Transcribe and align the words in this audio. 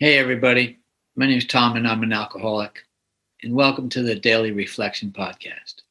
Hey, 0.00 0.18
everybody. 0.18 0.80
My 1.14 1.28
name 1.28 1.38
is 1.38 1.46
Tom, 1.46 1.76
and 1.76 1.86
I'm 1.86 2.02
an 2.02 2.12
alcoholic. 2.12 2.80
And 3.44 3.54
welcome 3.54 3.88
to 3.90 4.02
the 4.02 4.16
Daily 4.16 4.50
Reflection 4.50 5.14
Podcast. 5.16 5.82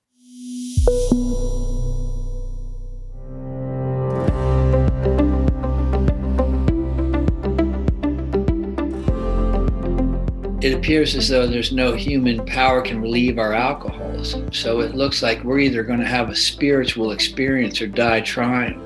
It 10.61 10.73
appears 10.73 11.15
as 11.15 11.29
though 11.29 11.47
there's 11.47 11.71
no 11.71 11.93
human 11.93 12.45
power 12.45 12.81
can 12.81 13.01
relieve 13.01 13.39
our 13.39 13.53
alcoholism. 13.53 14.51
So 14.51 14.81
it 14.81 14.95
looks 14.95 15.23
like 15.23 15.45
we're 15.45 15.59
either 15.59 15.81
going 15.83 16.01
to 16.01 16.05
have 16.05 16.27
a 16.27 16.35
spiritual 16.35 17.11
experience 17.11 17.81
or 17.81 17.87
die 17.87 18.19
trying. 18.19 18.81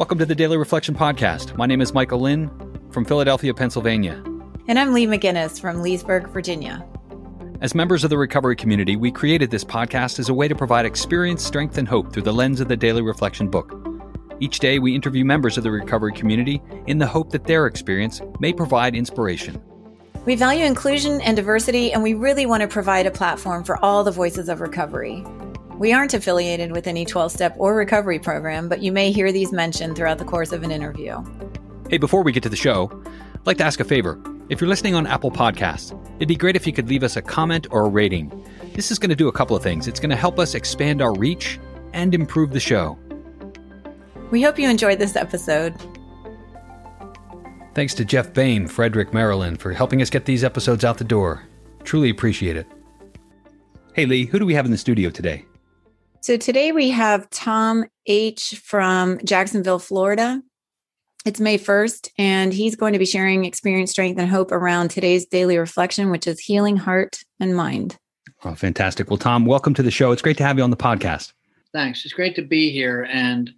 Welcome 0.00 0.16
to 0.16 0.24
the 0.24 0.34
Daily 0.34 0.56
Reflection 0.56 0.94
Podcast. 0.94 1.54
My 1.58 1.66
name 1.66 1.82
is 1.82 1.92
Michael 1.92 2.20
Lynn 2.20 2.50
from 2.90 3.04
Philadelphia, 3.04 3.52
Pennsylvania. 3.52 4.14
And 4.66 4.78
I'm 4.78 4.94
Lee 4.94 5.06
McGinnis 5.06 5.60
from 5.60 5.82
Leesburg, 5.82 6.28
Virginia. 6.28 6.82
As 7.60 7.74
members 7.74 8.02
of 8.02 8.08
the 8.08 8.16
recovery 8.16 8.56
community, 8.56 8.96
we 8.96 9.12
created 9.12 9.50
this 9.50 9.62
podcast 9.62 10.18
as 10.18 10.30
a 10.30 10.34
way 10.34 10.48
to 10.48 10.54
provide 10.54 10.86
experience, 10.86 11.44
strength, 11.44 11.76
and 11.76 11.86
hope 11.86 12.14
through 12.14 12.22
the 12.22 12.32
lens 12.32 12.62
of 12.62 12.68
the 12.68 12.78
Daily 12.78 13.02
Reflection 13.02 13.50
book. 13.50 13.74
Each 14.40 14.58
day, 14.58 14.78
we 14.78 14.94
interview 14.94 15.22
members 15.22 15.58
of 15.58 15.64
the 15.64 15.70
recovery 15.70 16.14
community 16.14 16.62
in 16.86 16.96
the 16.96 17.06
hope 17.06 17.30
that 17.32 17.44
their 17.44 17.66
experience 17.66 18.22
may 18.38 18.54
provide 18.54 18.94
inspiration. 18.94 19.62
We 20.24 20.34
value 20.34 20.64
inclusion 20.64 21.20
and 21.20 21.36
diversity, 21.36 21.92
and 21.92 22.02
we 22.02 22.14
really 22.14 22.46
want 22.46 22.62
to 22.62 22.68
provide 22.68 23.04
a 23.04 23.10
platform 23.10 23.64
for 23.64 23.76
all 23.84 24.02
the 24.02 24.12
voices 24.12 24.48
of 24.48 24.62
recovery. 24.62 25.26
We 25.80 25.94
aren't 25.94 26.12
affiliated 26.12 26.72
with 26.72 26.86
any 26.86 27.06
12 27.06 27.32
step 27.32 27.54
or 27.56 27.74
recovery 27.74 28.18
program, 28.18 28.68
but 28.68 28.82
you 28.82 28.92
may 28.92 29.10
hear 29.10 29.32
these 29.32 29.50
mentioned 29.50 29.96
throughout 29.96 30.18
the 30.18 30.26
course 30.26 30.52
of 30.52 30.62
an 30.62 30.70
interview. 30.70 31.24
Hey, 31.88 31.96
before 31.96 32.22
we 32.22 32.32
get 32.32 32.42
to 32.42 32.50
the 32.50 32.54
show, 32.54 32.90
I'd 33.34 33.46
like 33.46 33.56
to 33.56 33.64
ask 33.64 33.80
a 33.80 33.84
favor. 33.84 34.20
If 34.50 34.60
you're 34.60 34.68
listening 34.68 34.94
on 34.94 35.06
Apple 35.06 35.30
Podcasts, 35.30 35.98
it'd 36.16 36.28
be 36.28 36.36
great 36.36 36.54
if 36.54 36.66
you 36.66 36.74
could 36.74 36.90
leave 36.90 37.02
us 37.02 37.16
a 37.16 37.22
comment 37.22 37.66
or 37.70 37.86
a 37.86 37.88
rating. 37.88 38.46
This 38.74 38.90
is 38.90 38.98
going 38.98 39.08
to 39.08 39.16
do 39.16 39.28
a 39.28 39.32
couple 39.32 39.56
of 39.56 39.62
things. 39.62 39.88
It's 39.88 39.98
going 39.98 40.10
to 40.10 40.16
help 40.16 40.38
us 40.38 40.54
expand 40.54 41.00
our 41.00 41.14
reach 41.14 41.58
and 41.94 42.14
improve 42.14 42.50
the 42.50 42.60
show. 42.60 42.98
We 44.30 44.42
hope 44.42 44.58
you 44.58 44.68
enjoyed 44.68 44.98
this 44.98 45.16
episode. 45.16 45.74
Thanks 47.74 47.94
to 47.94 48.04
Jeff 48.04 48.34
Bain, 48.34 48.66
Frederick, 48.66 49.14
Maryland, 49.14 49.62
for 49.62 49.72
helping 49.72 50.02
us 50.02 50.10
get 50.10 50.26
these 50.26 50.44
episodes 50.44 50.84
out 50.84 50.98
the 50.98 51.04
door. 51.04 51.48
Truly 51.84 52.10
appreciate 52.10 52.58
it. 52.58 52.66
Hey, 53.94 54.04
Lee, 54.04 54.26
who 54.26 54.38
do 54.38 54.44
we 54.44 54.52
have 54.52 54.66
in 54.66 54.72
the 54.72 54.76
studio 54.76 55.08
today? 55.08 55.46
So 56.22 56.36
today 56.36 56.70
we 56.70 56.90
have 56.90 57.30
Tom 57.30 57.86
H. 58.04 58.60
from 58.62 59.18
Jacksonville, 59.24 59.78
Florida. 59.78 60.42
It's 61.24 61.40
May 61.40 61.56
1st, 61.56 62.10
and 62.18 62.52
he's 62.52 62.76
going 62.76 62.92
to 62.92 62.98
be 62.98 63.06
sharing 63.06 63.46
experience, 63.46 63.92
strength, 63.92 64.20
and 64.20 64.28
hope 64.28 64.52
around 64.52 64.90
today's 64.90 65.24
daily 65.24 65.56
reflection, 65.56 66.10
which 66.10 66.26
is 66.26 66.38
healing 66.38 66.76
heart 66.76 67.24
and 67.40 67.56
mind. 67.56 67.96
Oh, 68.44 68.54
fantastic. 68.54 69.08
Well, 69.08 69.16
Tom, 69.16 69.46
welcome 69.46 69.72
to 69.72 69.82
the 69.82 69.90
show. 69.90 70.12
It's 70.12 70.20
great 70.20 70.36
to 70.36 70.44
have 70.44 70.58
you 70.58 70.62
on 70.62 70.68
the 70.68 70.76
podcast. 70.76 71.32
Thanks. 71.72 72.04
It's 72.04 72.12
great 72.12 72.36
to 72.36 72.42
be 72.42 72.70
here 72.70 73.08
and 73.10 73.50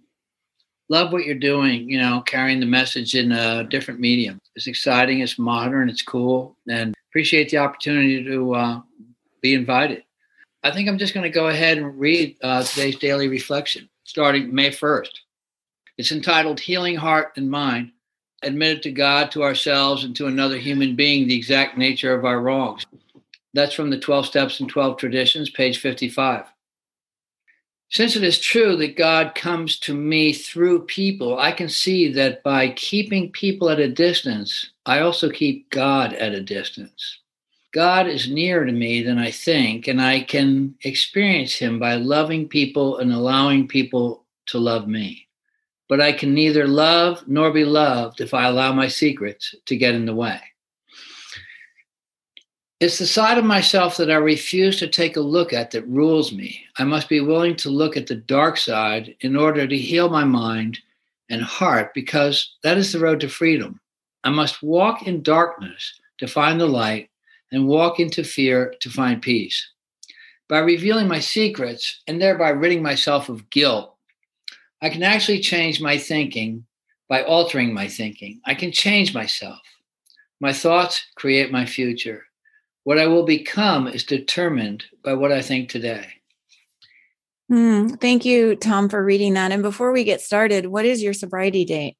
love 0.87 1.11
what 1.11 1.25
you're 1.25 1.35
doing, 1.35 1.89
you 1.89 1.99
know, 1.99 2.21
carrying 2.21 2.61
the 2.61 2.65
message 2.65 3.13
in 3.13 3.33
a 3.33 3.65
different 3.65 3.99
medium. 3.99 4.39
It's 4.55 4.67
exciting, 4.67 5.19
it's 5.19 5.37
modern, 5.37 5.89
it's 5.89 6.01
cool, 6.01 6.55
and 6.69 6.95
appreciate 7.09 7.49
the 7.49 7.57
opportunity 7.57 8.23
to 8.23 8.55
uh, 8.55 8.81
be 9.41 9.53
invited. 9.53 10.03
I 10.63 10.71
think 10.71 10.87
I'm 10.87 10.97
just 10.97 11.13
going 11.13 11.25
to 11.25 11.29
go 11.29 11.47
ahead 11.47 11.77
and 11.77 11.99
read 11.99 12.37
uh, 12.41 12.63
today's 12.63 12.95
daily 12.95 13.27
reflection 13.27 13.89
starting 14.05 14.53
May 14.53 14.69
1st. 14.69 15.09
It's 15.97 16.11
entitled 16.13 16.59
Healing 16.59 16.95
Heart 16.95 17.33
and 17.35 17.51
Mind. 17.51 17.91
Admitted 18.43 18.83
to 18.83 18.91
God, 18.91 19.31
to 19.31 19.43
ourselves, 19.43 20.03
and 20.03 20.15
to 20.15 20.27
another 20.27 20.57
human 20.57 20.95
being 20.95 21.27
the 21.27 21.35
exact 21.35 21.77
nature 21.77 22.13
of 22.13 22.25
our 22.25 22.41
wrongs. 22.41 22.85
That's 23.53 23.73
from 23.73 23.89
the 23.89 23.99
12 23.99 24.25
Steps 24.25 24.59
and 24.59 24.69
12 24.69 24.97
Traditions, 24.97 25.49
page 25.49 25.79
55. 25.79 26.45
Since 27.89 28.15
it 28.15 28.23
is 28.23 28.39
true 28.39 28.75
that 28.77 28.97
God 28.97 29.35
comes 29.35 29.77
to 29.81 29.93
me 29.93 30.33
through 30.33 30.85
people, 30.85 31.37
I 31.39 31.51
can 31.51 31.69
see 31.69 32.11
that 32.13 32.41
by 32.41 32.69
keeping 32.69 33.31
people 33.31 33.69
at 33.69 33.79
a 33.79 33.87
distance, 33.87 34.71
I 34.85 34.99
also 34.99 35.29
keep 35.29 35.69
God 35.69 36.13
at 36.13 36.33
a 36.33 36.41
distance. 36.41 37.19
God 37.73 38.07
is 38.07 38.29
nearer 38.29 38.65
to 38.65 38.71
me 38.71 39.01
than 39.01 39.17
I 39.17 39.31
think, 39.31 39.87
and 39.87 39.99
I 39.99 40.21
can 40.21 40.75
experience 40.83 41.55
Him 41.55 41.79
by 41.79 41.95
loving 41.95 42.47
people 42.47 42.99
and 42.99 43.11
allowing 43.11 43.67
people 43.67 44.25
to 44.47 44.59
love 44.59 44.87
me. 44.87 45.27
But 45.89 45.99
I 45.99 46.11
can 46.13 46.35
neither 46.35 46.67
love 46.67 47.27
nor 47.27 47.51
be 47.51 47.65
loved 47.65 48.21
if 48.21 48.33
I 48.33 48.45
allow 48.45 48.73
my 48.73 48.87
secrets 48.87 49.55
to 49.65 49.75
get 49.75 49.95
in 49.95 50.05
the 50.05 50.13
way. 50.13 50.39
It's 52.79 52.99
the 52.99 53.07
side 53.07 53.37
of 53.39 53.45
myself 53.45 53.97
that 53.97 54.11
I 54.11 54.15
refuse 54.15 54.77
to 54.79 54.87
take 54.87 55.15
a 55.15 55.21
look 55.21 55.51
at 55.51 55.71
that 55.71 55.87
rules 55.87 56.31
me. 56.31 56.65
I 56.77 56.83
must 56.83 57.09
be 57.09 57.21
willing 57.21 57.55
to 57.57 57.69
look 57.69 57.97
at 57.97 58.07
the 58.07 58.15
dark 58.15 58.57
side 58.57 59.15
in 59.21 59.35
order 59.35 59.65
to 59.65 59.77
heal 59.77 60.09
my 60.09 60.25
mind 60.25 60.79
and 61.29 61.41
heart 61.41 61.93
because 61.95 62.55
that 62.61 62.77
is 62.77 62.91
the 62.91 62.99
road 62.99 63.19
to 63.21 63.29
freedom. 63.29 63.79
I 64.23 64.29
must 64.29 64.61
walk 64.61 65.07
in 65.07 65.23
darkness 65.23 65.99
to 66.19 66.27
find 66.27 66.59
the 66.59 66.67
light 66.67 67.09
and 67.53 67.67
walk 67.67 67.99
into 67.99 68.23
fear 68.23 68.75
to 68.81 68.89
find 68.89 69.21
peace. 69.21 69.69
By 70.49 70.59
revealing 70.59 71.07
my 71.07 71.19
secrets 71.19 72.01
and 72.07 72.21
thereby 72.21 72.49
ridding 72.49 72.81
myself 72.81 73.29
of 73.29 73.49
guilt, 73.49 73.95
I 74.81 74.89
can 74.89 75.03
actually 75.03 75.39
change 75.39 75.79
my 75.79 75.97
thinking 75.97 76.65
by 77.07 77.23
altering 77.23 77.73
my 77.73 77.87
thinking. 77.87 78.41
I 78.45 78.55
can 78.55 78.71
change 78.71 79.13
myself. 79.13 79.59
My 80.41 80.51
thoughts 80.51 81.05
create 81.15 81.51
my 81.51 81.65
future. 81.65 82.25
What 82.83 82.99
I 82.99 83.07
will 83.07 83.23
become 83.23 83.87
is 83.87 84.03
determined 84.03 84.83
by 85.03 85.13
what 85.13 85.31
I 85.31 85.41
think 85.41 85.69
today. 85.69 86.07
Mm, 87.51 88.01
thank 88.01 88.25
you, 88.25 88.55
Tom, 88.55 88.89
for 88.89 89.03
reading 89.03 89.35
that. 89.35 89.51
And 89.51 89.61
before 89.61 89.91
we 89.91 90.03
get 90.03 90.21
started, 90.21 90.65
what 90.65 90.85
is 90.85 91.03
your 91.03 91.13
sobriety 91.13 91.65
date? 91.65 91.95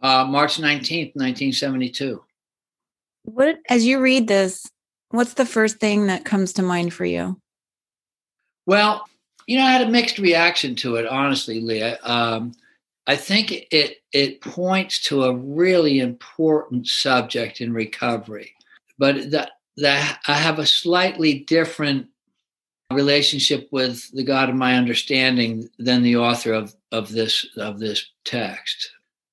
Uh, 0.00 0.24
March 0.24 0.58
19th, 0.58 1.16
1972. 1.16 2.22
What, 3.28 3.58
as 3.68 3.84
you 3.84 4.00
read 4.00 4.26
this, 4.26 4.66
what's 5.10 5.34
the 5.34 5.44
first 5.44 5.78
thing 5.78 6.06
that 6.06 6.24
comes 6.24 6.54
to 6.54 6.62
mind 6.62 6.94
for 6.94 7.04
you? 7.04 7.38
Well, 8.66 9.06
you 9.46 9.58
know, 9.58 9.64
I 9.64 9.72
had 9.72 9.86
a 9.86 9.90
mixed 9.90 10.18
reaction 10.18 10.74
to 10.76 10.96
it, 10.96 11.06
honestly, 11.06 11.60
Leah. 11.60 11.98
Um, 12.02 12.52
I 13.06 13.16
think 13.16 13.52
it 13.70 13.96
it 14.12 14.40
points 14.40 15.00
to 15.04 15.24
a 15.24 15.34
really 15.34 16.00
important 16.00 16.86
subject 16.86 17.60
in 17.60 17.72
recovery, 17.72 18.52
but 18.98 19.30
that 19.30 19.52
that 19.78 20.20
I 20.26 20.34
have 20.34 20.58
a 20.58 20.66
slightly 20.66 21.40
different 21.40 22.06
relationship 22.92 23.68
with 23.72 24.10
the 24.12 24.24
God 24.24 24.48
of 24.48 24.54
my 24.54 24.74
understanding 24.74 25.68
than 25.78 26.02
the 26.02 26.16
author 26.16 26.52
of 26.52 26.74
of 26.92 27.10
this 27.10 27.46
of 27.56 27.78
this 27.78 28.06
text. 28.24 28.90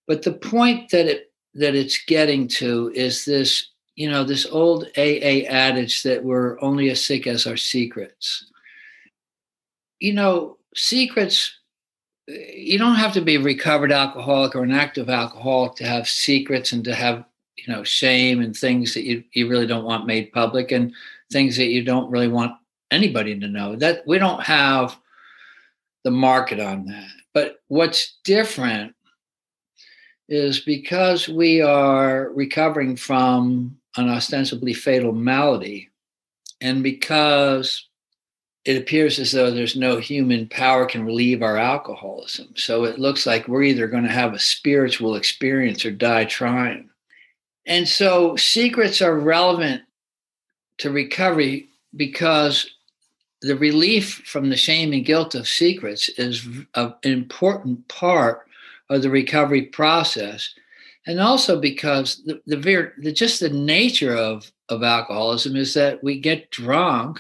But 0.08 0.24
the 0.24 0.34
point 0.34 0.90
that 0.92 1.08
it 1.08 1.32
that 1.54 1.76
it's 1.76 2.04
getting 2.06 2.48
to 2.60 2.92
is 2.94 3.26
this 3.26 3.70
you 3.96 4.10
know, 4.10 4.24
this 4.24 4.46
old 4.46 4.86
AA 4.98 5.48
adage 5.48 6.04
that 6.04 6.24
we're 6.24 6.60
only 6.62 6.90
as 6.90 7.04
sick 7.04 7.28
as 7.28 7.48
our 7.48 7.58
secrets. 7.58 8.52
You 10.00 10.14
know, 10.14 10.58
secrets, 10.76 11.58
eh, 12.30 12.52
you 12.56 12.78
don't 12.78 12.96
have 12.96 13.14
to 13.14 13.22
be 13.22 13.36
a 13.36 13.42
recovered 13.42 13.92
alcoholic 13.92 14.56
or 14.56 14.64
an 14.64 14.74
active 14.74 15.10
alcoholic 15.10 15.76
to 15.76 15.88
have 15.88 16.10
secrets 16.10 16.74
and 16.74 16.84
to 16.84 16.94
have, 16.94 17.24
you 17.58 17.74
know, 17.74 17.84
shame 17.84 18.42
and 18.42 18.56
things 18.56 18.94
that 18.94 19.04
you, 19.04 19.24
you 19.32 19.48
really 19.48 19.68
don't 19.68 19.86
want 19.86 20.06
made 20.06 20.34
public 20.34 20.74
and 20.74 20.94
things 21.32 21.56
that 21.56 21.68
you 21.68 21.84
don't 21.84 22.12
really 22.12 22.28
want 22.28 22.52
anybody 22.92 23.40
to 23.40 23.48
know. 23.48 23.78
That 23.78 24.06
we 24.06 24.18
don't 24.20 24.44
have 24.44 24.98
the 26.04 26.12
market 26.12 26.60
on 26.60 26.86
that. 26.86 27.10
But 27.34 27.62
what's 27.70 28.18
different 28.26 28.94
is 30.28 30.60
because 30.60 31.30
we 31.30 31.62
are 31.62 32.32
recovering 32.34 32.96
from 32.96 33.78
an 33.98 34.10
ostensibly 34.10 34.74
fatal 34.74 35.12
malady. 35.12 35.90
And 36.62 36.84
because 36.84 37.88
it 38.66 38.78
appears 38.78 39.20
as 39.20 39.32
though 39.32 39.52
there's 39.52 39.76
no 39.76 39.98
human 39.98 40.48
power 40.48 40.86
can 40.86 41.06
relieve 41.06 41.44
our 41.44 41.58
alcoholism. 41.58 42.48
So 42.56 42.84
it 42.84 43.00
looks 43.00 43.26
like 43.26 43.48
we're 43.48 43.64
either 43.64 43.88
going 43.88 44.04
to 44.04 44.10
have 44.10 44.34
a 44.34 44.40
spiritual 44.40 45.16
experience 45.16 45.86
or 45.86 45.92
die 45.92 46.26
trying. 46.26 46.90
And 47.68 47.88
so 47.88 48.36
secrets 48.36 49.02
are 49.02 49.18
relevant 49.18 49.84
to 50.80 50.90
recovery 50.90 51.70
because 51.96 52.72
the 53.42 53.56
relief 53.56 54.24
from 54.26 54.50
the 54.50 54.58
shame 54.58 54.94
and 54.94 55.06
guilt 55.06 55.36
of 55.36 55.48
secrets 55.48 56.10
is 56.10 56.48
an 56.74 56.94
important 57.04 57.88
part 57.88 58.48
of 58.90 59.04
the 59.04 59.10
recovery 59.10 59.64
process 59.64 60.54
and 61.08 61.20
also 61.20 61.60
because 61.60 62.24
the, 62.26 62.42
the, 62.46 62.92
the 62.98 63.12
just 63.12 63.40
the 63.40 63.50
nature 63.50 64.16
of 64.16 64.52
of 64.70 64.84
alcoholism 64.84 65.56
is 65.56 65.74
that 65.76 66.04
we 66.04 66.20
get 66.20 66.50
drunk 66.52 67.20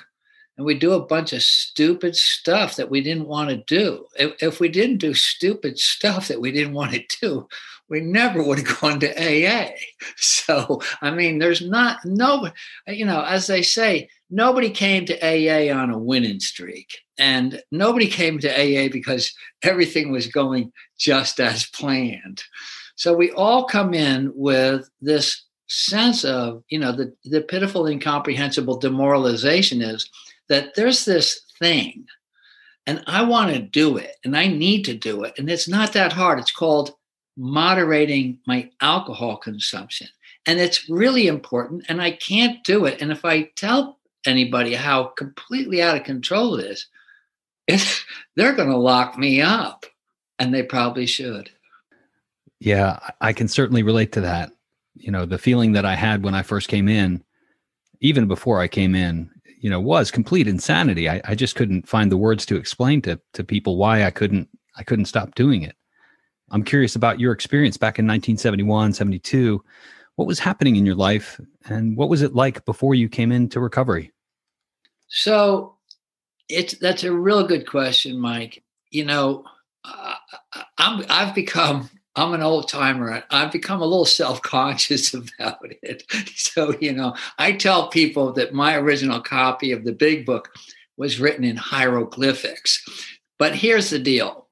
and 0.57 0.65
we 0.65 0.73
do 0.73 0.93
a 0.93 1.05
bunch 1.05 1.33
of 1.33 1.43
stupid 1.43 2.15
stuff 2.15 2.75
that 2.77 2.89
we 2.89 3.01
didn't 3.01 3.27
want 3.27 3.49
to 3.49 3.57
do. 3.57 4.05
If, 4.17 4.41
if 4.41 4.59
we 4.59 4.69
didn't 4.69 4.97
do 4.97 5.13
stupid 5.13 5.77
stuff 5.77 6.29
that 6.29 6.39
we 6.39 6.51
didn't 6.51 6.73
want 6.73 6.93
to 6.93 7.03
do, 7.21 7.47
we 7.89 7.99
never 7.99 8.41
would 8.41 8.59
have 8.59 8.79
gone 8.79 8.99
to 9.01 9.11
AA. 9.11 9.71
So, 10.17 10.81
I 11.01 11.11
mean, 11.11 11.39
there's 11.39 11.61
not, 11.61 11.97
no, 12.05 12.49
you 12.87 13.05
know, 13.05 13.23
as 13.23 13.47
they 13.47 13.63
say, 13.63 14.09
nobody 14.29 14.69
came 14.69 15.05
to 15.05 15.19
AA 15.19 15.75
on 15.75 15.89
a 15.89 15.97
winning 15.97 16.39
streak. 16.39 16.99
And 17.17 17.61
nobody 17.71 18.07
came 18.07 18.39
to 18.39 18.49
AA 18.49 18.89
because 18.89 19.33
everything 19.63 20.11
was 20.11 20.27
going 20.27 20.71
just 20.97 21.39
as 21.39 21.65
planned. 21.65 22.43
So 22.95 23.13
we 23.13 23.31
all 23.31 23.65
come 23.65 23.93
in 23.93 24.31
with 24.35 24.89
this 25.01 25.43
sense 25.67 26.23
of, 26.23 26.63
you 26.69 26.79
know, 26.79 26.91
the, 26.91 27.13
the 27.25 27.41
pitiful, 27.41 27.87
incomprehensible 27.87 28.77
demoralization 28.77 29.81
is 29.81 30.09
that 30.47 30.75
there's 30.75 31.05
this 31.05 31.41
thing 31.59 32.05
and 32.87 33.03
I 33.07 33.23
want 33.23 33.51
to 33.53 33.59
do 33.59 33.97
it 33.97 34.15
and 34.23 34.37
I 34.37 34.47
need 34.47 34.85
to 34.85 34.93
do 34.93 35.23
it. 35.23 35.33
And 35.37 35.49
it's 35.49 35.67
not 35.67 35.93
that 35.93 36.13
hard. 36.13 36.39
It's 36.39 36.51
called 36.51 36.95
moderating 37.35 38.39
my 38.45 38.69
alcohol 38.81 39.37
consumption. 39.37 40.07
And 40.45 40.59
it's 40.59 40.89
really 40.89 41.27
important. 41.27 41.85
And 41.89 42.01
I 42.01 42.11
can't 42.11 42.63
do 42.63 42.85
it. 42.85 43.01
And 43.01 43.11
if 43.11 43.25
I 43.25 43.49
tell 43.55 43.99
anybody 44.25 44.75
how 44.75 45.05
completely 45.05 45.81
out 45.81 45.97
of 45.97 46.03
control 46.03 46.59
it 46.59 46.79
is, 47.67 48.05
they're 48.35 48.55
going 48.55 48.69
to 48.69 48.77
lock 48.77 49.17
me 49.17 49.41
up. 49.41 49.85
And 50.37 50.53
they 50.53 50.63
probably 50.63 51.05
should. 51.05 51.49
Yeah, 52.59 52.99
I 53.21 53.33
can 53.33 53.47
certainly 53.47 53.83
relate 53.83 54.11
to 54.13 54.21
that. 54.21 54.51
You 54.95 55.11
know, 55.11 55.25
the 55.25 55.37
feeling 55.37 55.73
that 55.73 55.85
I 55.85 55.95
had 55.95 56.23
when 56.23 56.35
I 56.35 56.41
first 56.41 56.69
came 56.69 56.87
in, 56.87 57.23
even 57.99 58.27
before 58.27 58.61
I 58.61 58.67
came 58.67 58.95
in, 58.95 59.29
you 59.59 59.69
know, 59.69 59.79
was 59.79 60.11
complete 60.11 60.47
insanity. 60.47 61.09
I, 61.09 61.21
I 61.25 61.35
just 61.35 61.55
couldn't 61.55 61.87
find 61.87 62.11
the 62.11 62.17
words 62.17 62.45
to 62.47 62.55
explain 62.55 63.01
to 63.03 63.19
to 63.33 63.43
people 63.43 63.77
why 63.77 64.03
I 64.05 64.11
couldn't 64.11 64.47
I 64.77 64.83
couldn't 64.83 65.05
stop 65.05 65.35
doing 65.35 65.63
it. 65.63 65.75
I'm 66.51 66.63
curious 66.63 66.95
about 66.95 67.19
your 67.19 67.33
experience 67.33 67.77
back 67.77 67.97
in 67.97 68.05
1971, 68.05 68.93
72. 68.93 69.63
What 70.15 70.27
was 70.27 70.39
happening 70.39 70.75
in 70.75 70.85
your 70.85 70.95
life 70.95 71.39
and 71.67 71.97
what 71.97 72.09
was 72.09 72.21
it 72.21 72.35
like 72.35 72.63
before 72.65 72.95
you 72.95 73.09
came 73.09 73.31
into 73.31 73.59
recovery? 73.59 74.13
So, 75.07 75.75
it's 76.47 76.75
that's 76.75 77.03
a 77.03 77.11
real 77.11 77.45
good 77.45 77.67
question, 77.67 78.19
Mike. 78.19 78.63
You 78.91 79.05
know, 79.05 79.45
uh, 79.83 80.15
I'm 80.77 81.05
I've 81.09 81.35
become 81.35 81.89
I'm 82.15 82.33
an 82.33 82.41
old 82.41 82.69
timer. 82.69 83.23
I've 83.29 83.51
become 83.51 83.81
a 83.81 83.85
little 83.85 84.05
self 84.05 84.41
conscious 84.41 85.13
about 85.39 85.59
it. 85.81 86.03
So, 86.35 86.75
you 86.79 86.93
know, 86.93 87.15
I 87.37 87.53
tell 87.53 87.89
people 87.89 88.31
that 88.33 88.53
my 88.53 88.75
original 88.75 89.21
copy 89.21 89.71
of 89.71 89.83
the 89.83 89.93
big 89.93 90.25
book 90.25 90.53
was 90.97 91.19
written 91.19 91.43
in 91.43 91.57
hieroglyphics. 91.57 92.83
But 93.37 93.55
here's 93.55 93.89
the 93.89 93.99
deal 93.99 94.47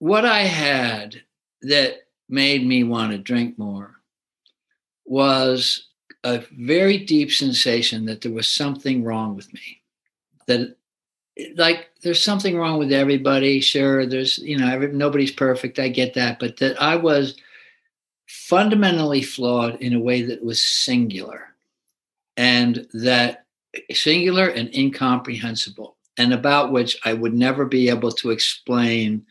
what 0.00 0.24
I 0.24 0.40
had 0.40 1.22
that 1.62 1.98
made 2.28 2.66
me 2.66 2.84
want 2.84 3.12
to 3.12 3.18
drink 3.18 3.58
more 3.58 3.96
was 5.04 5.88
a 6.24 6.44
very 6.58 6.98
deep 6.98 7.30
sensation 7.30 8.04
that 8.06 8.20
there 8.20 8.32
was 8.32 8.48
something 8.48 9.04
wrong 9.04 9.34
with 9.34 9.52
me. 9.54 9.82
That 10.46 10.76
like 11.56 11.90
there's 12.02 12.22
something 12.22 12.56
wrong 12.56 12.78
with 12.78 12.92
everybody 12.92 13.60
sure 13.60 14.06
there's 14.06 14.38
you 14.38 14.58
know 14.58 14.68
every, 14.68 14.92
nobody's 14.92 15.30
perfect 15.30 15.78
i 15.78 15.88
get 15.88 16.14
that 16.14 16.38
but 16.38 16.56
that 16.56 16.80
i 16.82 16.96
was 16.96 17.36
fundamentally 18.28 19.22
flawed 19.22 19.80
in 19.80 19.94
a 19.94 20.00
way 20.00 20.22
that 20.22 20.44
was 20.44 20.62
singular. 20.62 21.54
And 22.36 22.86
that 22.92 23.46
singular 23.92 24.48
and 24.48 24.72
incomprehensible 24.74 25.96
and 26.16 26.32
about 26.32 26.72
which 26.72 26.98
i 27.04 27.12
would 27.12 27.34
never 27.34 27.64
be 27.64 27.88
able 27.88 28.10
to 28.10 28.30
explain 28.30 29.24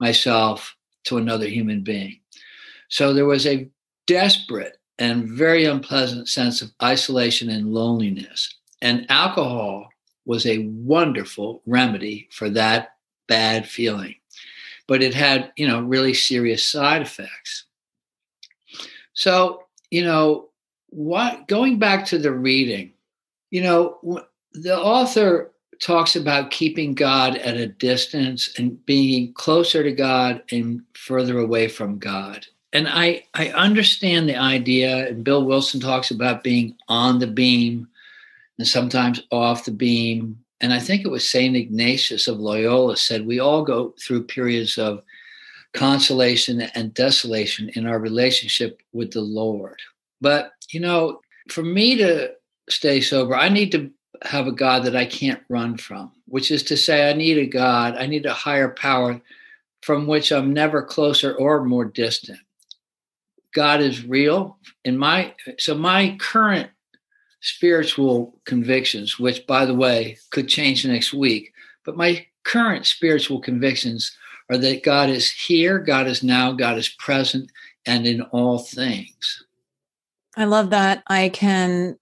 myself 0.00 0.76
to 1.04 1.16
another 1.16 1.46
human 1.46 1.82
being. 1.82 2.20
So 2.88 3.12
there 3.12 3.26
was 3.26 3.46
a 3.46 3.68
desperate 4.06 4.78
and 4.98 5.28
very 5.28 5.64
unpleasant 5.64 6.28
sense 6.28 6.62
of 6.62 6.72
isolation 6.82 7.48
and 7.48 7.72
loneliness 7.72 8.54
and 8.80 9.06
alcohol 9.08 9.88
was 10.24 10.46
a 10.46 10.66
wonderful 10.68 11.62
remedy 11.66 12.28
for 12.30 12.48
that 12.50 12.96
bad 13.28 13.68
feeling. 13.68 14.14
But 14.86 15.02
it 15.02 15.14
had, 15.14 15.52
you 15.56 15.66
know, 15.66 15.80
really 15.80 16.14
serious 16.14 16.66
side 16.66 17.02
effects. 17.02 17.64
So, 19.14 19.64
you 19.90 20.04
know, 20.04 20.50
what 20.90 21.48
going 21.48 21.78
back 21.78 22.04
to 22.06 22.18
the 22.18 22.32
reading, 22.32 22.92
you 23.50 23.62
know, 23.62 24.24
the 24.52 24.76
author 24.76 25.52
talks 25.82 26.14
about 26.14 26.50
keeping 26.50 26.94
God 26.94 27.36
at 27.36 27.56
a 27.56 27.66
distance 27.66 28.54
and 28.58 28.84
being 28.86 29.32
closer 29.34 29.82
to 29.82 29.92
God 29.92 30.42
and 30.52 30.82
further 30.94 31.38
away 31.38 31.68
from 31.68 31.98
God. 31.98 32.46
And 32.72 32.88
I 32.88 33.24
I 33.34 33.48
understand 33.48 34.28
the 34.28 34.36
idea 34.36 35.08
and 35.08 35.24
Bill 35.24 35.44
Wilson 35.44 35.80
talks 35.80 36.10
about 36.10 36.44
being 36.44 36.76
on 36.88 37.18
the 37.18 37.26
beam 37.26 37.88
and 38.62 38.68
sometimes 38.68 39.20
off 39.32 39.64
the 39.64 39.72
beam. 39.72 40.38
And 40.60 40.72
I 40.72 40.78
think 40.78 41.04
it 41.04 41.10
was 41.10 41.28
St. 41.28 41.56
Ignatius 41.56 42.28
of 42.28 42.38
Loyola 42.38 42.96
said, 42.96 43.26
We 43.26 43.40
all 43.40 43.64
go 43.64 43.92
through 44.00 44.28
periods 44.28 44.78
of 44.78 45.02
consolation 45.74 46.60
and 46.60 46.94
desolation 46.94 47.70
in 47.70 47.88
our 47.88 47.98
relationship 47.98 48.80
with 48.92 49.10
the 49.10 49.20
Lord. 49.20 49.80
But, 50.20 50.52
you 50.70 50.78
know, 50.78 51.22
for 51.48 51.64
me 51.64 51.96
to 51.96 52.34
stay 52.70 53.00
sober, 53.00 53.34
I 53.34 53.48
need 53.48 53.72
to 53.72 53.90
have 54.22 54.46
a 54.46 54.52
God 54.52 54.84
that 54.84 54.94
I 54.94 55.06
can't 55.06 55.42
run 55.48 55.76
from, 55.76 56.12
which 56.26 56.52
is 56.52 56.62
to 56.64 56.76
say, 56.76 57.10
I 57.10 57.14
need 57.14 57.38
a 57.38 57.46
God, 57.46 57.96
I 57.96 58.06
need 58.06 58.26
a 58.26 58.32
higher 58.32 58.68
power 58.68 59.20
from 59.80 60.06
which 60.06 60.30
I'm 60.30 60.52
never 60.52 60.84
closer 60.84 61.34
or 61.34 61.64
more 61.64 61.86
distant. 61.86 62.38
God 63.56 63.80
is 63.80 64.06
real. 64.06 64.56
In 64.84 64.96
my 64.96 65.34
so 65.58 65.74
my 65.74 66.16
current 66.20 66.70
spiritual 67.42 68.38
convictions, 68.44 69.18
which, 69.18 69.46
by 69.46 69.66
the 69.66 69.74
way, 69.74 70.16
could 70.30 70.48
change 70.48 70.86
next 70.86 71.12
week. 71.12 71.52
But 71.84 71.96
my 71.96 72.26
current 72.44 72.86
spiritual 72.86 73.40
convictions 73.40 74.16
are 74.50 74.58
that 74.58 74.82
God 74.82 75.10
is 75.10 75.30
here, 75.30 75.78
God 75.78 76.06
is 76.06 76.22
now, 76.22 76.52
God 76.52 76.78
is 76.78 76.88
present, 76.88 77.50
and 77.86 78.06
in 78.06 78.22
all 78.22 78.58
things. 78.58 79.44
I 80.36 80.44
love 80.44 80.70
that. 80.70 81.02
I 81.08 81.28
can 81.28 81.96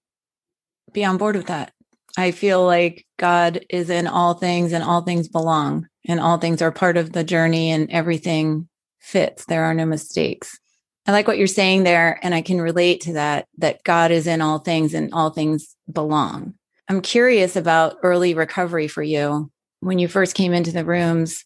be 0.93 1.05
on 1.05 1.17
board 1.17 1.37
with 1.37 1.47
that. 1.47 1.73
I 2.17 2.31
feel 2.33 2.65
like 2.65 3.07
God 3.19 3.65
is 3.71 3.91
in 3.91 4.07
all 4.07 4.35
things 4.35 4.73
and 4.73 4.85
all 4.85 5.03
things 5.03 5.29
belong 5.29 5.89
and 6.07 6.21
all 6.21 6.39
things 6.39 6.61
are 6.61 6.73
part 6.73 6.97
of 6.97 7.13
the 7.13 7.25
journey 7.25 7.71
and 7.71 7.91
everything 7.91 8.69
fits. 8.99 9.45
There 9.47 9.65
are 9.65 9.75
no 9.75 9.87
mistakes. 9.87 10.59
I 11.11 11.13
like 11.13 11.27
what 11.27 11.39
you're 11.39 11.49
saying 11.49 11.83
there. 11.83 12.21
And 12.23 12.37
I 12.37 12.41
can 12.41 12.61
relate 12.61 13.01
to 13.01 13.15
that, 13.15 13.49
that 13.59 13.83
God 13.83 14.13
is 14.13 14.29
in 14.29 14.41
all 14.41 14.61
things 14.61 14.95
and 14.95 15.13
all 15.13 15.31
things 15.31 15.75
belong. 15.91 16.55
I'm 16.89 17.01
curious 17.01 17.57
about 17.57 17.97
early 18.05 18.33
recovery 18.33 18.87
for 18.87 19.03
you. 19.03 19.51
When 19.81 19.99
you 19.99 20.07
first 20.07 20.37
came 20.37 20.53
into 20.53 20.71
the 20.71 20.85
rooms, 20.85 21.45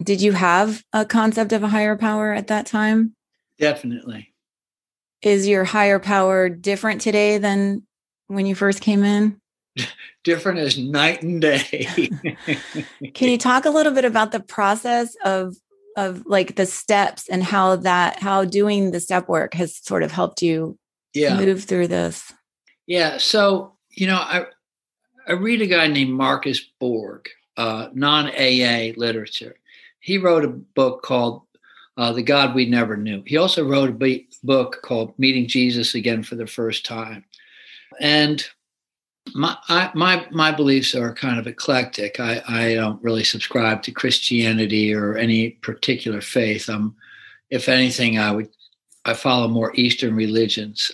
did 0.00 0.22
you 0.22 0.30
have 0.30 0.84
a 0.92 1.04
concept 1.04 1.52
of 1.52 1.64
a 1.64 1.68
higher 1.68 1.96
power 1.96 2.32
at 2.32 2.46
that 2.46 2.66
time? 2.66 3.16
Definitely. 3.58 4.32
Is 5.22 5.48
your 5.48 5.64
higher 5.64 5.98
power 5.98 6.48
different 6.48 7.00
today 7.00 7.38
than 7.38 7.84
when 8.28 8.46
you 8.46 8.54
first 8.54 8.80
came 8.80 9.02
in? 9.02 9.40
different 10.22 10.60
as 10.60 10.78
night 10.78 11.20
and 11.22 11.40
day. 11.40 12.10
Can 13.14 13.28
you 13.28 13.38
talk 13.38 13.64
a 13.64 13.70
little 13.70 13.92
bit 13.92 14.04
about 14.04 14.30
the 14.30 14.38
process 14.38 15.16
of 15.24 15.56
of 16.06 16.24
like 16.26 16.56
the 16.56 16.66
steps 16.66 17.28
and 17.28 17.42
how 17.42 17.76
that 17.76 18.18
how 18.20 18.44
doing 18.44 18.90
the 18.90 19.00
step 19.00 19.28
work 19.28 19.54
has 19.54 19.76
sort 19.76 20.02
of 20.02 20.12
helped 20.12 20.42
you 20.42 20.78
yeah. 21.14 21.36
move 21.36 21.64
through 21.64 21.88
this. 21.88 22.32
Yeah 22.86 23.18
so 23.18 23.74
you 23.90 24.06
know 24.06 24.16
i 24.16 24.46
i 25.26 25.32
read 25.32 25.62
a 25.62 25.66
guy 25.66 25.86
named 25.86 26.12
marcus 26.12 26.60
borg 26.78 27.28
uh, 27.56 27.90
non-aa 27.92 28.92
literature. 28.96 29.56
He 30.00 30.16
wrote 30.16 30.44
a 30.44 30.48
book 30.48 31.02
called 31.02 31.42
uh, 31.98 32.12
the 32.12 32.22
god 32.22 32.54
we 32.54 32.64
never 32.64 32.96
knew. 32.96 33.22
He 33.26 33.36
also 33.36 33.68
wrote 33.68 33.90
a 33.90 33.92
b- 33.92 34.28
book 34.42 34.80
called 34.82 35.18
meeting 35.18 35.46
jesus 35.46 35.94
again 35.94 36.22
for 36.22 36.36
the 36.36 36.46
first 36.46 36.86
time. 36.86 37.24
And 38.00 38.42
my 39.34 39.56
I, 39.68 39.90
my 39.94 40.26
my 40.30 40.52
beliefs 40.52 40.94
are 40.94 41.14
kind 41.14 41.38
of 41.38 41.46
eclectic. 41.46 42.20
I, 42.20 42.42
I 42.48 42.74
don't 42.74 43.02
really 43.02 43.24
subscribe 43.24 43.82
to 43.84 43.92
Christianity 43.92 44.94
or 44.94 45.16
any 45.16 45.50
particular 45.50 46.20
faith. 46.20 46.68
I'm, 46.68 46.94
if 47.50 47.68
anything, 47.68 48.18
I 48.18 48.32
would 48.32 48.48
I 49.04 49.14
follow 49.14 49.48
more 49.48 49.72
Eastern 49.74 50.14
religions. 50.14 50.92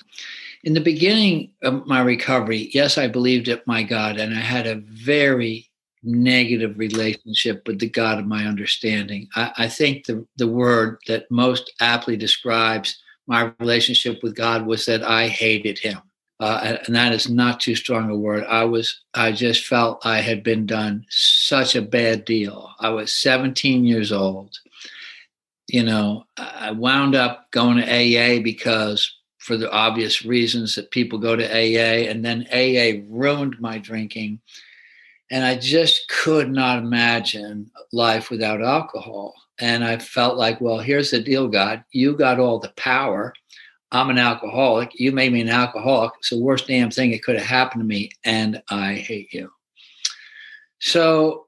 In 0.65 0.75
the 0.75 0.81
beginning 0.81 1.53
of 1.63 1.87
my 1.87 2.01
recovery, 2.01 2.71
yes, 2.73 2.99
I 2.99 3.09
believed 3.09 3.49
in 3.49 3.61
my 3.67 3.83
God, 3.83 4.19
and 4.19 4.35
I 4.35 4.41
had 4.41 4.67
a 4.67 4.77
very 4.77 5.71
negative 6.03 6.79
relationship 6.79 7.67
with 7.67 7.79
the 7.79 7.89
God 7.89 8.19
of 8.19 8.27
my 8.27 8.47
understanding. 8.47 9.29
I, 9.37 9.53
I 9.59 9.69
think 9.69 10.07
the 10.07 10.27
the 10.37 10.49
word 10.49 10.99
that 11.09 11.31
most 11.31 11.73
aptly 11.81 12.17
describes 12.17 13.01
my 13.27 13.53
relationship 13.59 14.23
with 14.23 14.37
God 14.37 14.67
was 14.67 14.87
that 14.87 15.03
I 15.03 15.29
hated 15.29 15.79
Him 15.79 16.01
uh, 16.39 16.77
and 16.87 16.95
that 16.95 17.13
is 17.13 17.31
not 17.31 17.61
too 17.61 17.75
strong 17.75 18.11
a 18.11 18.17
word. 18.17 18.45
I 18.45 18.65
was, 18.65 19.01
I 19.15 19.33
just 19.33 19.67
felt 19.67 20.05
I 20.05 20.21
had 20.21 20.43
been 20.43 20.67
done 20.67 21.07
such 21.09 21.75
a 21.75 21.83
bad 21.83 22.25
deal. 22.25 22.71
I 22.79 22.91
was 22.91 23.13
17 23.13 23.85
years 23.85 24.13
old, 24.13 24.59
you 25.69 25.83
know, 25.83 26.25
I 26.37 26.71
wound 26.71 27.15
up 27.15 27.51
going 27.51 27.79
to 27.79 27.85
AA 27.85 28.43
because 28.43 29.13
for 29.39 29.57
the 29.57 29.71
obvious 29.71 30.25
reasons 30.25 30.75
that 30.75 30.91
people 30.91 31.21
go 31.21 31.37
to 31.37 31.45
AA, 31.45 32.11
and 32.11 32.25
then 32.25 32.49
AA 32.53 33.01
ruined 33.09 33.61
my 33.61 33.79
drinking. 33.79 34.41
And 35.31 35.45
I 35.45 35.55
just 35.57 36.09
could 36.09 36.51
not 36.51 36.79
imagine 36.81 37.71
life 37.93 38.29
without 38.29 38.61
alcohol. 38.61 39.35
And 39.61 39.85
I 39.85 39.99
felt 39.99 40.37
like, 40.37 40.61
well, 40.61 40.79
here's 40.79 41.13
the 41.13 41.21
deal, 41.21 41.47
God. 41.47 41.85
You 41.93 42.17
got 42.17 42.41
all 42.41 42.59
the 42.59 42.73
power. 42.77 43.33
I'm 43.93 44.11
an 44.11 44.19
alcoholic. 44.19 44.99
You 44.99 45.13
made 45.13 45.33
me 45.33 45.41
an 45.41 45.49
alcoholic. 45.49 46.11
It's 46.19 46.31
the 46.31 46.41
worst 46.41 46.67
damn 46.67 46.91
thing 46.91 47.13
that 47.13 47.23
could 47.23 47.37
have 47.37 47.47
happened 47.47 47.83
to 47.83 47.87
me. 47.87 48.11
And 48.25 48.61
I 48.69 48.95
hate 48.95 49.33
you. 49.33 49.53
So 50.81 51.47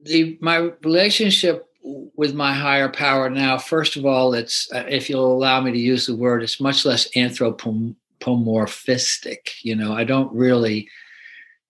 the 0.00 0.38
my 0.40 0.70
relationship 0.82 1.66
with 1.82 2.34
my 2.34 2.52
higher 2.52 2.88
power 2.88 3.28
now, 3.28 3.58
first 3.58 3.96
of 3.96 4.06
all, 4.06 4.34
it's 4.34 4.72
uh, 4.72 4.84
if 4.88 5.10
you'll 5.10 5.32
allow 5.32 5.60
me 5.60 5.72
to 5.72 5.78
use 5.78 6.06
the 6.06 6.16
word, 6.16 6.42
it's 6.42 6.60
much 6.60 6.84
less 6.84 7.08
anthropomorphistic. 7.16 9.50
You 9.62 9.76
know, 9.76 9.92
I 9.92 10.04
don't 10.04 10.32
really 10.32 10.88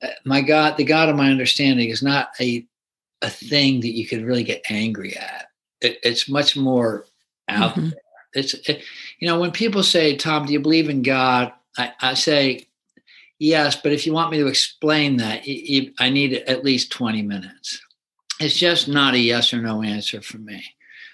uh, 0.02 0.08
my 0.24 0.40
God, 0.40 0.76
the 0.76 0.84
God 0.84 1.08
of 1.08 1.16
my 1.16 1.30
understanding 1.30 1.88
is 1.88 2.02
not 2.02 2.30
a 2.40 2.66
a 3.22 3.30
thing 3.30 3.80
that 3.80 3.96
you 3.96 4.06
could 4.06 4.22
really 4.22 4.44
get 4.44 4.62
angry 4.68 5.16
at. 5.16 5.46
It, 5.80 5.98
it's 6.02 6.28
much 6.28 6.56
more 6.56 7.06
out 7.48 7.72
mm-hmm. 7.72 7.90
there. 7.90 8.00
It's 8.34 8.54
it, 8.68 8.82
you 9.18 9.28
know 9.28 9.38
when 9.38 9.50
people 9.50 9.82
say, 9.82 10.16
"Tom, 10.16 10.46
do 10.46 10.52
you 10.52 10.60
believe 10.60 10.88
in 10.88 11.02
God?" 11.02 11.52
I, 11.78 11.92
I 12.00 12.14
say, 12.14 12.68
"Yes," 13.38 13.76
but 13.76 13.92
if 13.92 14.06
you 14.06 14.12
want 14.12 14.30
me 14.30 14.38
to 14.38 14.46
explain 14.46 15.16
that, 15.18 15.46
you, 15.46 15.54
you, 15.54 15.92
I 15.98 16.10
need 16.10 16.32
at 16.32 16.64
least 16.64 16.92
twenty 16.92 17.22
minutes. 17.22 17.80
It's 18.40 18.56
just 18.56 18.88
not 18.88 19.14
a 19.14 19.18
yes 19.18 19.54
or 19.54 19.62
no 19.62 19.82
answer 19.82 20.20
for 20.20 20.38
me. 20.38 20.64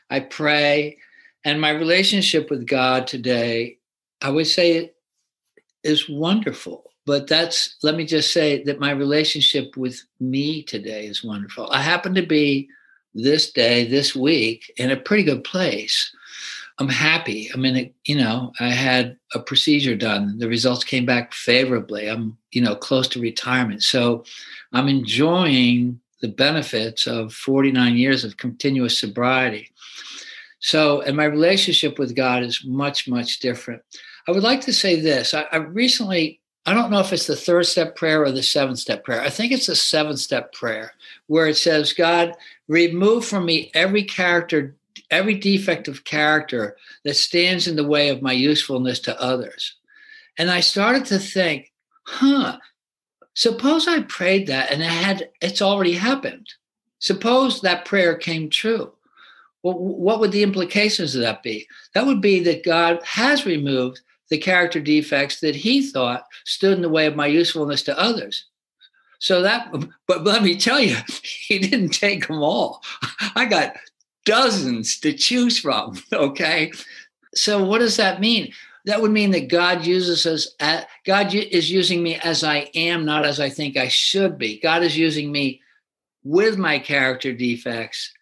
I 0.09 0.21
pray, 0.21 0.99
and 1.45 1.61
my 1.61 1.71
relationship 1.71 2.51
with 2.51 2.67
God 2.67 3.07
today, 3.07 3.79
I 4.23 4.31
would 4.31 4.47
say, 4.47 4.93
is 5.85 6.09
wonderful 6.09 6.91
but 7.07 7.27
that's 7.27 7.77
let 7.83 7.97
me 7.97 8.05
just 8.05 8.33
say 8.33 8.63
that 8.63 8.79
my 8.79 8.91
relationship 8.91 9.77
with 9.77 10.01
me 10.21 10.63
today 10.63 11.07
is 11.07 11.25
wonderful 11.25 11.69
i 11.73 11.81
happen 11.81 12.15
to 12.15 12.25
be 12.25 12.69
this 13.15 13.51
day 13.51 13.85
this 13.85 14.15
week 14.15 14.73
in 14.77 14.91
a 14.91 14.97
pretty 14.97 15.25
good 15.25 15.43
place 15.43 16.15
i'm 16.81 16.89
happy. 16.89 17.51
I 17.55 17.57
mean 17.57 17.93
you 18.05 18.17
know 18.17 18.53
i 18.59 18.71
had 18.71 19.17
a 19.35 19.41
procedure 19.41 19.97
done. 19.97 20.39
The 20.39 20.49
results 20.49 20.83
came 20.83 21.07
back 21.07 21.33
favorably. 21.33 22.09
I'm 22.09 22.37
you 22.51 22.63
know 22.63 22.75
close 22.75 23.07
to 23.09 23.21
retirement. 23.21 23.83
So 23.83 24.25
i'm 24.73 24.89
enjoying 24.89 26.01
the 26.21 26.29
benefits 26.29 27.07
of 27.07 27.33
49 27.33 27.97
years 27.97 28.25
of 28.25 28.37
continuous 28.37 28.99
sobriety. 28.99 29.71
So 30.59 31.03
and 31.03 31.17
my 31.17 31.25
relationship 31.25 31.99
with 31.99 32.17
god 32.17 32.43
is 32.43 32.65
much 32.65 33.07
much 33.07 33.39
different. 33.41 33.83
I 34.27 34.33
would 34.33 34.43
like 34.43 34.61
to 34.63 34.73
say 34.73 35.01
this. 35.01 35.35
I, 35.35 35.47
I 35.53 35.57
recently 35.57 36.41
I 36.67 36.75
don't 36.75 36.91
know 36.91 37.01
if 37.01 37.13
it's 37.13 37.27
the 37.27 37.37
third 37.37 37.67
step 37.67 37.97
prayer 37.97 38.23
or 38.23 38.31
the 38.31 38.43
seventh 38.43 38.79
step 38.79 39.03
prayer. 39.03 39.21
I 39.23 39.31
think 39.31 39.51
it's 39.51 39.67
the 39.67 39.77
seventh 39.77 40.21
step 40.21 40.53
prayer 40.53 40.93
where 41.27 41.47
it 41.47 41.57
says, 41.57 41.93
God, 41.93 42.35
remove 42.69 43.25
from 43.25 43.47
me 43.47 43.71
every 43.75 44.05
character, 44.05 44.77
every 45.11 45.35
defect 45.35 45.89
of 45.89 46.05
character 46.05 46.77
that 47.05 47.15
stands 47.15 47.67
in 47.67 47.77
the 47.77 47.87
way 47.87 48.09
of 48.09 48.23
my 48.23 48.33
usefulness 48.33 49.01
to 49.01 49.21
others. 49.21 49.77
And 50.39 50.51
I 50.51 50.61
started 50.61 51.05
to 51.07 51.19
think, 51.19 51.73
huh, 52.05 52.59
suppose 53.35 53.89
I 53.89 54.03
prayed 54.03 54.47
that 54.47 54.71
and 54.71 54.83
it 54.83 54.87
had 54.87 55.31
it's 55.41 55.63
already 55.63 55.95
happened. 55.95 56.47
Suppose 56.99 57.61
that 57.61 57.85
prayer 57.85 58.17
came 58.17 58.51
true. 58.51 58.93
Well, 59.63 59.79
what 59.79 60.21
would 60.21 60.33
the 60.33 60.43
implications 60.43 61.15
of 61.15 61.23
that 61.23 61.43
be? 61.43 61.67
That 61.95 62.07
would 62.07 62.21
be 62.21 62.41
that 62.41 62.65
God 62.65 63.01
has 63.05 63.45
removed 63.45 64.01
the 64.31 64.39
character 64.39 64.81
defects 64.81 65.41
that 65.41 65.57
he 65.57 65.83
thought 65.83 66.25
stood 66.45 66.77
in 66.77 66.83
the 66.83 66.89
way 66.89 67.07
of 67.07 67.17
my 67.17 67.27
usefulness 67.27 67.83
to 67.83 67.99
others. 67.99 68.47
So 69.19 69.43
that, 69.43 69.73
but 70.07 70.25
let 70.25 70.43
me 70.43 70.57
tell 70.57 70.81
you, 70.81 70.97
he 71.23 71.59
didn't 71.59 71.91
take 71.91 72.27
them 72.27 72.43
all. 72.43 72.83
I 73.35 73.45
got 73.45 73.75
dozens 74.25 74.99
to 75.01 75.13
choose 75.13 75.59
from. 75.59 75.99
Okay. 76.13 76.73
So 77.35 77.63
what 77.63 77.79
does 77.79 77.97
that 77.97 78.21
mean? 78.21 78.53
That 78.87 79.01
would 79.01 79.13
mean 79.13 79.31
that 79.33 79.49
God 79.49 79.85
uses 79.87 80.27
us, 80.27 80.55
at, 80.59 80.89
God 81.07 81.33
is 81.33 81.71
using 81.71 82.03
me 82.03 82.17
as 82.17 82.43
I 82.43 82.71
am, 82.75 83.05
not 83.05 83.25
as 83.25 83.39
I 83.39 83.51
think 83.51 83.77
I 83.77 83.89
should 83.89 84.37
be. 84.37 84.59
God 84.59 84.83
is 84.83 84.97
using 84.97 85.31
me 85.31 85.61
with 86.25 86.59
my 86.59 86.79
character 86.79 87.33
defects 87.33 88.13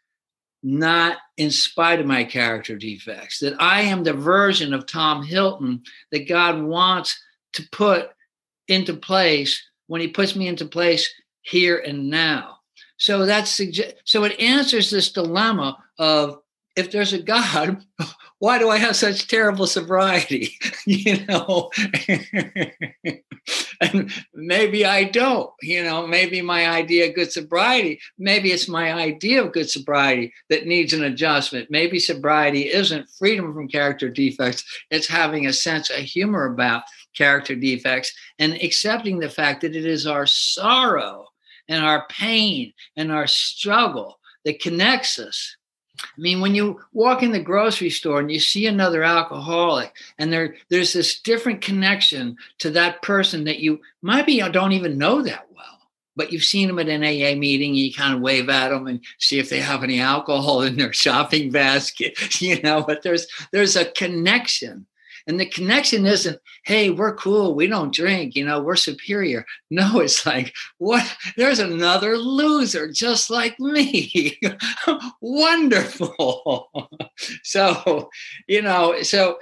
not 0.62 1.18
in 1.36 1.50
spite 1.50 2.00
of 2.00 2.06
my 2.06 2.24
character 2.24 2.76
defects, 2.76 3.38
that 3.40 3.60
I 3.60 3.82
am 3.82 4.02
the 4.02 4.12
version 4.12 4.74
of 4.74 4.86
Tom 4.86 5.22
Hilton 5.22 5.82
that 6.10 6.28
God 6.28 6.62
wants 6.62 7.20
to 7.54 7.68
put 7.70 8.10
into 8.66 8.94
place 8.94 9.62
when 9.86 10.00
he 10.00 10.08
puts 10.08 10.34
me 10.34 10.48
into 10.48 10.66
place 10.66 11.08
here 11.42 11.78
and 11.78 12.10
now. 12.10 12.58
So 12.96 13.24
that's 13.24 13.60
so 14.04 14.24
it 14.24 14.40
answers 14.40 14.90
this 14.90 15.12
dilemma 15.12 15.78
of 15.98 16.38
if 16.78 16.92
there's 16.92 17.12
a 17.12 17.20
God, 17.20 17.84
why 18.38 18.58
do 18.58 18.68
I 18.70 18.78
have 18.78 18.94
such 18.94 19.26
terrible 19.26 19.66
sobriety? 19.66 20.56
you 20.86 21.26
know, 21.26 21.70
and 23.80 24.12
maybe 24.32 24.86
I 24.86 25.04
don't, 25.04 25.50
you 25.60 25.82
know, 25.82 26.06
maybe 26.06 26.40
my 26.40 26.68
idea 26.68 27.08
of 27.08 27.16
good 27.16 27.32
sobriety, 27.32 28.00
maybe 28.16 28.52
it's 28.52 28.68
my 28.68 28.92
idea 28.92 29.42
of 29.42 29.52
good 29.52 29.68
sobriety 29.68 30.32
that 30.50 30.66
needs 30.66 30.92
an 30.92 31.02
adjustment. 31.02 31.68
Maybe 31.68 31.98
sobriety 31.98 32.72
isn't 32.72 33.10
freedom 33.10 33.52
from 33.52 33.66
character 33.66 34.08
defects, 34.08 34.62
it's 34.90 35.08
having 35.08 35.46
a 35.46 35.52
sense 35.52 35.90
of 35.90 35.96
humor 35.96 36.44
about 36.44 36.84
character 37.16 37.56
defects 37.56 38.12
and 38.38 38.52
accepting 38.54 39.18
the 39.18 39.28
fact 39.28 39.62
that 39.62 39.74
it 39.74 39.84
is 39.84 40.06
our 40.06 40.26
sorrow 40.26 41.26
and 41.66 41.84
our 41.84 42.06
pain 42.08 42.72
and 42.96 43.10
our 43.10 43.26
struggle 43.26 44.20
that 44.44 44.60
connects 44.60 45.18
us 45.18 45.56
I 46.02 46.20
mean, 46.20 46.40
when 46.40 46.54
you 46.54 46.80
walk 46.92 47.22
in 47.22 47.32
the 47.32 47.40
grocery 47.40 47.90
store 47.90 48.20
and 48.20 48.30
you 48.30 48.40
see 48.40 48.66
another 48.66 49.02
alcoholic, 49.02 49.94
and 50.18 50.32
there 50.32 50.56
there's 50.68 50.92
this 50.92 51.20
different 51.20 51.60
connection 51.60 52.36
to 52.58 52.70
that 52.70 53.02
person 53.02 53.44
that 53.44 53.60
you 53.60 53.80
maybe 54.02 54.40
uh, 54.40 54.48
don't 54.48 54.72
even 54.72 54.98
know 54.98 55.22
that 55.22 55.46
well, 55.54 55.80
but 56.16 56.32
you've 56.32 56.44
seen 56.44 56.68
them 56.68 56.78
at 56.78 56.88
an 56.88 57.02
AA 57.02 57.38
meeting, 57.38 57.70
and 57.70 57.78
you 57.78 57.92
kind 57.92 58.14
of 58.14 58.20
wave 58.20 58.48
at 58.48 58.68
them 58.68 58.86
and 58.86 59.00
see 59.18 59.38
if 59.38 59.50
they 59.50 59.60
have 59.60 59.82
any 59.82 60.00
alcohol 60.00 60.62
in 60.62 60.76
their 60.76 60.92
shopping 61.04 61.50
basket, 61.50 62.40
you 62.40 62.60
know. 62.62 62.82
But 62.82 63.02
there's 63.02 63.26
there's 63.52 63.76
a 63.76 63.90
connection 63.92 64.86
and 65.28 65.38
the 65.38 65.46
connection 65.46 66.06
isn't, 66.06 66.40
hey, 66.64 66.88
we're 66.88 67.14
cool, 67.14 67.54
we 67.54 67.66
don't 67.66 67.94
drink, 67.94 68.34
you 68.34 68.46
know, 68.46 68.62
we're 68.62 68.76
superior. 68.76 69.44
No, 69.70 70.00
it's 70.00 70.24
like, 70.24 70.54
what? 70.78 71.06
There's 71.36 71.58
another 71.58 72.16
loser 72.16 72.90
just 72.90 73.28
like 73.30 73.60
me. 73.60 74.40
Wonderful. 75.20 76.70
so, 77.44 78.10
you 78.48 78.62
know, 78.62 79.02
so 79.02 79.38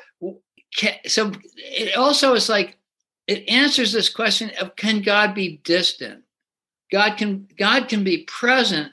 so 1.06 1.32
it 1.56 1.96
also 1.96 2.34
is 2.34 2.48
like 2.50 2.76
it 3.26 3.48
answers 3.48 3.92
this 3.92 4.10
question 4.10 4.50
of 4.60 4.76
can 4.76 5.00
God 5.00 5.34
be 5.34 5.60
distant? 5.64 6.24
God 6.90 7.16
can 7.16 7.48
God 7.56 7.88
can 7.88 8.02
be 8.02 8.24
present 8.24 8.92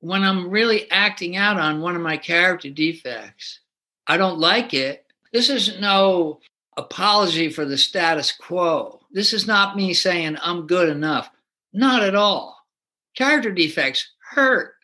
when 0.00 0.22
I'm 0.22 0.50
really 0.50 0.90
acting 0.90 1.36
out 1.36 1.58
on 1.58 1.80
one 1.80 1.96
of 1.96 2.02
my 2.02 2.18
character 2.18 2.68
defects. 2.68 3.60
I 4.06 4.18
don't 4.18 4.38
like 4.38 4.74
it, 4.74 5.03
this 5.34 5.50
is 5.50 5.80
no 5.80 6.38
apology 6.76 7.50
for 7.50 7.64
the 7.64 7.76
status 7.76 8.30
quo. 8.30 9.00
This 9.10 9.32
is 9.32 9.48
not 9.48 9.76
me 9.76 9.92
saying 9.92 10.38
I'm 10.40 10.68
good 10.68 10.88
enough. 10.88 11.28
Not 11.72 12.04
at 12.04 12.14
all. 12.14 12.56
Character 13.16 13.50
defects 13.50 14.12
hurt. 14.30 14.74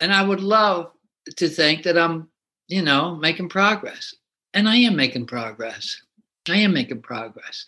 And 0.00 0.12
I 0.12 0.22
would 0.22 0.40
love 0.40 0.90
to 1.36 1.48
think 1.48 1.84
that 1.84 1.96
I'm, 1.96 2.28
you 2.66 2.82
know, 2.82 3.14
making 3.14 3.48
progress. 3.48 4.12
And 4.52 4.68
I 4.68 4.76
am 4.78 4.96
making 4.96 5.26
progress. 5.26 6.02
I 6.48 6.56
am 6.56 6.74
making 6.74 7.02
progress. 7.02 7.64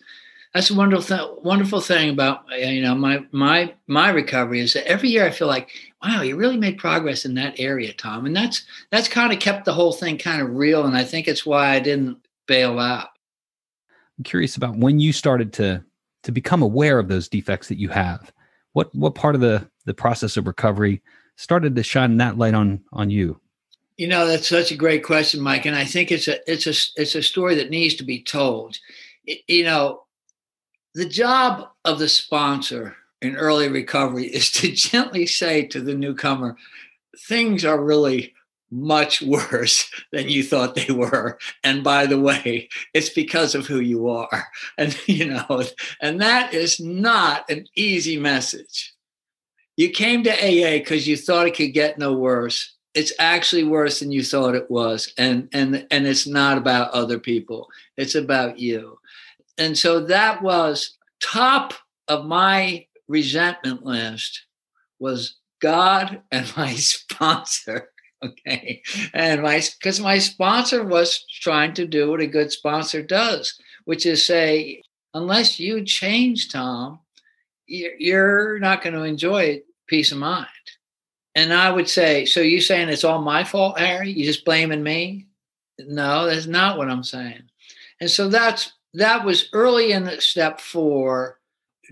That's 0.57 0.71
a 0.71 0.73
wonderful, 0.73 1.17
th- 1.17 1.37
wonderful 1.43 1.81
thing 1.81 2.09
about 2.09 2.51
uh, 2.51 2.55
you 2.55 2.81
know 2.81 2.95
my 2.95 3.23
my 3.31 3.75
my 3.85 4.09
recovery 4.09 4.59
is 4.59 4.73
that 4.73 4.87
every 4.87 5.09
year 5.09 5.23
I 5.23 5.29
feel 5.29 5.47
like, 5.47 5.69
wow, 6.03 6.23
you 6.23 6.35
really 6.35 6.57
made 6.57 6.79
progress 6.79 7.25
in 7.25 7.35
that 7.35 7.59
area, 7.59 7.93
Tom, 7.93 8.25
and 8.25 8.35
that's 8.35 8.63
that's 8.89 9.07
kind 9.07 9.31
of 9.31 9.37
kept 9.37 9.65
the 9.65 9.73
whole 9.73 9.93
thing 9.93 10.17
kind 10.17 10.41
of 10.41 10.55
real, 10.55 10.87
and 10.87 10.97
I 10.97 11.03
think 11.03 11.27
it's 11.27 11.45
why 11.45 11.75
I 11.75 11.79
didn't 11.79 12.17
bail 12.47 12.79
out. 12.79 13.09
I'm 14.17 14.23
curious 14.23 14.55
about 14.55 14.75
when 14.75 14.99
you 14.99 15.13
started 15.13 15.53
to 15.53 15.83
to 16.23 16.31
become 16.31 16.63
aware 16.63 16.97
of 16.97 17.07
those 17.07 17.29
defects 17.29 17.67
that 17.67 17.77
you 17.77 17.89
have. 17.89 18.33
What 18.73 18.89
what 18.95 19.13
part 19.13 19.35
of 19.35 19.41
the 19.41 19.69
the 19.85 19.93
process 19.93 20.37
of 20.37 20.47
recovery 20.47 21.03
started 21.35 21.75
to 21.75 21.83
shine 21.83 22.17
that 22.17 22.39
light 22.39 22.55
on 22.55 22.81
on 22.91 23.11
you? 23.11 23.39
You 23.97 24.07
know, 24.07 24.25
that's 24.25 24.47
such 24.47 24.71
a 24.71 24.75
great 24.75 25.03
question, 25.03 25.39
Mike, 25.39 25.67
and 25.67 25.75
I 25.75 25.85
think 25.85 26.11
it's 26.11 26.27
a 26.27 26.39
it's 26.51 26.65
a 26.65 26.73
it's 26.99 27.13
a 27.13 27.21
story 27.21 27.53
that 27.53 27.69
needs 27.69 27.93
to 27.97 28.03
be 28.03 28.23
told. 28.23 28.79
It, 29.23 29.41
you 29.47 29.63
know, 29.63 30.06
the 30.97 31.05
job 31.05 31.69
of 31.85 31.99
the 31.99 32.09
sponsor 32.09 32.95
in 33.21 33.35
early 33.35 33.69
recovery 33.69 34.25
is 34.33 34.49
to 34.51 34.71
gently 34.71 35.27
say 35.27 35.63
to 35.67 35.79
the 35.79 35.93
newcomer, 35.93 36.57
things 37.27 37.63
are 37.63 37.79
really 37.79 38.33
much 38.71 39.21
worse 39.21 39.89
than 40.11 40.27
you 40.27 40.43
thought 40.43 40.73
they 40.73 40.91
were. 40.91 41.37
And 41.63 41.83
by 41.83 42.07
the 42.07 42.19
way, 42.19 42.67
it's 42.95 43.09
because 43.09 43.53
of 43.53 43.67
who 43.67 43.79
you 43.79 44.09
are. 44.09 44.47
And, 44.79 44.97
you 45.07 45.25
know, 45.25 45.63
and 46.01 46.19
that 46.21 46.53
is 46.53 46.79
not 46.79 47.49
an 47.49 47.67
easy 47.75 48.17
message. 48.17 48.93
You 49.75 49.89
came 49.91 50.23
to 50.23 50.31
AA 50.31 50.79
because 50.79 51.07
you 51.07 51.15
thought 51.15 51.47
it 51.47 51.55
could 51.55 51.73
get 51.73 51.99
no 51.99 52.13
worse. 52.13 52.75
It's 52.95 53.13
actually 53.19 53.63
worse 53.63 53.99
than 53.99 54.11
you 54.11 54.23
thought 54.23 54.55
it 54.55 54.69
was. 54.71 55.13
And, 55.17 55.47
and, 55.53 55.85
and 55.91 56.07
it's 56.07 56.25
not 56.25 56.57
about 56.57 56.91
other 56.91 57.19
people, 57.19 57.69
it's 57.97 58.15
about 58.15 58.57
you. 58.57 58.97
And 59.57 59.77
so 59.77 60.01
that 60.05 60.41
was 60.41 60.97
top 61.21 61.73
of 62.07 62.25
my 62.25 62.85
resentment 63.07 63.85
list 63.85 64.45
was 64.99 65.35
God 65.61 66.21
and 66.31 66.51
my 66.57 66.73
sponsor. 66.73 67.89
Okay. 68.23 68.81
And 69.13 69.43
my, 69.43 69.61
because 69.79 69.99
my 69.99 70.17
sponsor 70.17 70.83
was 70.83 71.23
trying 71.41 71.73
to 71.75 71.85
do 71.85 72.09
what 72.09 72.21
a 72.21 72.27
good 72.27 72.51
sponsor 72.51 73.01
does, 73.03 73.59
which 73.85 74.05
is 74.05 74.25
say, 74.25 74.81
unless 75.13 75.59
you 75.59 75.83
change, 75.83 76.51
Tom, 76.51 76.99
you're 77.67 78.59
not 78.59 78.81
going 78.81 78.93
to 78.93 79.03
enjoy 79.03 79.61
peace 79.87 80.11
of 80.11 80.17
mind. 80.17 80.47
And 81.35 81.53
I 81.53 81.71
would 81.71 81.87
say, 81.87 82.25
so 82.25 82.39
you 82.39 82.59
saying 82.59 82.89
it's 82.89 83.03
all 83.03 83.21
my 83.21 83.43
fault, 83.43 83.77
Harry? 83.77 84.09
You 84.09 84.25
just 84.25 84.45
blaming 84.45 84.81
me? 84.81 85.27
No, 85.77 86.25
that's 86.25 86.47
not 86.47 86.77
what 86.77 86.89
I'm 86.89 87.03
saying. 87.03 87.43
And 88.01 88.09
so 88.09 88.29
that's 88.29 88.73
that 88.97 89.23
was 89.23 89.49
early 89.53 89.91
in 89.91 90.09
step 90.19 90.59
four, 90.59 91.39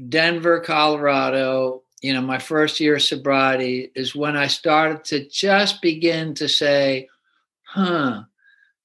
Denver, 0.10 0.60
Colorado, 0.60 1.84
you 2.02 2.14
know, 2.14 2.22
my 2.22 2.40
first 2.40 2.80
year 2.80 2.96
of 2.96 3.04
sobriety 3.04 3.92
is 3.96 4.16
when 4.16 4.36
I 4.36 4.48
started 4.48 5.04
to 5.06 5.28
just 5.30 5.82
begin 5.82 6.34
to 6.36 6.50
say, 6.50 7.08
huh. 7.64 8.24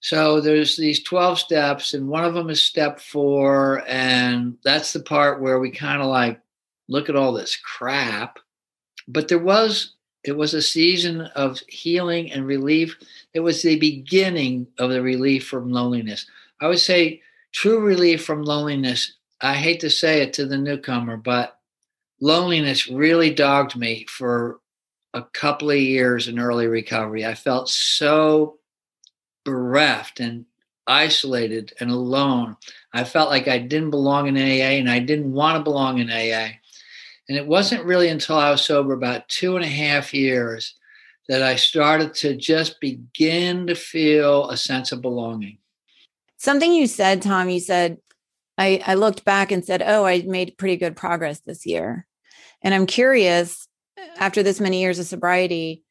So 0.01 0.41
there's 0.41 0.77
these 0.77 1.03
12 1.03 1.39
steps, 1.39 1.93
and 1.93 2.09
one 2.09 2.25
of 2.25 2.33
them 2.35 2.49
is 2.49 2.63
step 2.63 3.01
four. 3.01 3.85
And 3.87 4.57
that's 4.65 4.93
the 4.93 5.01
part 5.01 5.43
where 5.43 5.59
we 5.59 5.71
kind 5.71 6.01
of 6.01 6.09
like 6.09 6.41
look 6.89 7.09
at 7.09 7.17
all 7.17 7.33
this 7.33 7.57
crap. 7.57 8.39
But 9.09 9.29
there 9.29 9.39
was, 9.39 9.95
it 10.25 10.37
was 10.37 10.55
a 10.55 10.63
season 10.63 11.23
of 11.35 11.59
healing 11.69 12.33
and 12.33 12.47
relief. 12.47 12.97
It 13.35 13.41
was 13.41 13.63
the 13.63 13.79
beginning 13.79 14.67
of 14.79 14.91
the 14.91 15.03
relief 15.03 15.47
from 15.47 15.71
loneliness. 15.71 16.27
I 16.61 16.69
would 16.69 16.81
say 16.81 17.23
true 17.53 17.81
relief 17.81 18.25
from 18.25 18.43
loneliness. 18.43 19.17
I 19.41 19.55
hate 19.55 19.81
to 19.81 19.91
say 19.91 20.23
it 20.23 20.33
to 20.35 20.47
the 20.47 20.59
newcomer, 20.59 21.17
but 21.17 21.59
loneliness 22.21 22.89
really 22.89 23.33
dogged 23.33 23.77
me 23.77 24.07
for 24.09 24.61
a 25.15 25.23
couple 25.23 25.71
of 25.71 25.79
years 25.79 26.29
in 26.29 26.39
early 26.39 26.67
recovery. 26.67 27.27
I 27.27 27.35
felt 27.35 27.69
so 27.69 28.59
bereft 29.45 30.21
and 30.21 30.47
isolated 30.87 31.73
and 31.81 31.91
alone. 31.91 32.57
I 32.93 33.05
felt 33.05 33.31
like 33.31 33.49
I 33.49 33.59
didn't 33.59 33.91
belong 33.91 34.29
in 34.29 34.37
AA 34.37 34.79
and 34.79 34.91
I 34.91 34.99
didn't 34.99 35.33
want 35.33 35.57
to 35.57 35.65
belong 35.65 35.99
in 35.99 36.11
AA. 36.11 36.51
And 37.29 37.39
it 37.39 37.47
wasn't 37.47 37.85
really 37.85 38.09
until 38.09 38.37
I 38.37 38.51
was 38.51 38.65
sober 38.65 38.93
about 38.93 39.29
two 39.29 39.57
and 39.57 39.65
a 39.65 39.69
half 39.69 40.13
years 40.13 40.75
that 41.29 41.43
I 41.43 41.55
started 41.55 42.13
to 42.15 42.37
just 42.37 42.81
begin 42.81 43.69
to 43.69 43.75
feel 43.77 44.51
a 44.51 44.57
sense 44.57 44.91
of 44.91 45.01
belonging. 45.01 45.59
Something 46.41 46.73
you 46.73 46.87
said, 46.87 47.21
Tom, 47.21 47.51
you 47.51 47.61
said, 47.61 47.99
I, 48.57 48.83
I 48.87 48.95
looked 48.95 49.27
back 49.27 49.53
and 49.53 49.63
said, 49.63 49.83
Oh, 49.85 50.07
I 50.07 50.23
made 50.23 50.57
pretty 50.57 50.79
good 50.79 50.97
progress 50.97 51.41
this 51.41 51.67
year. 51.67 52.07
And 52.63 52.73
I'm 52.73 52.87
curious, 52.87 53.69
after 54.17 54.43
this 54.43 54.59
many 54.59 54.81
years 54.81 54.99
of 54.99 55.05
sobriety, 55.05 55.85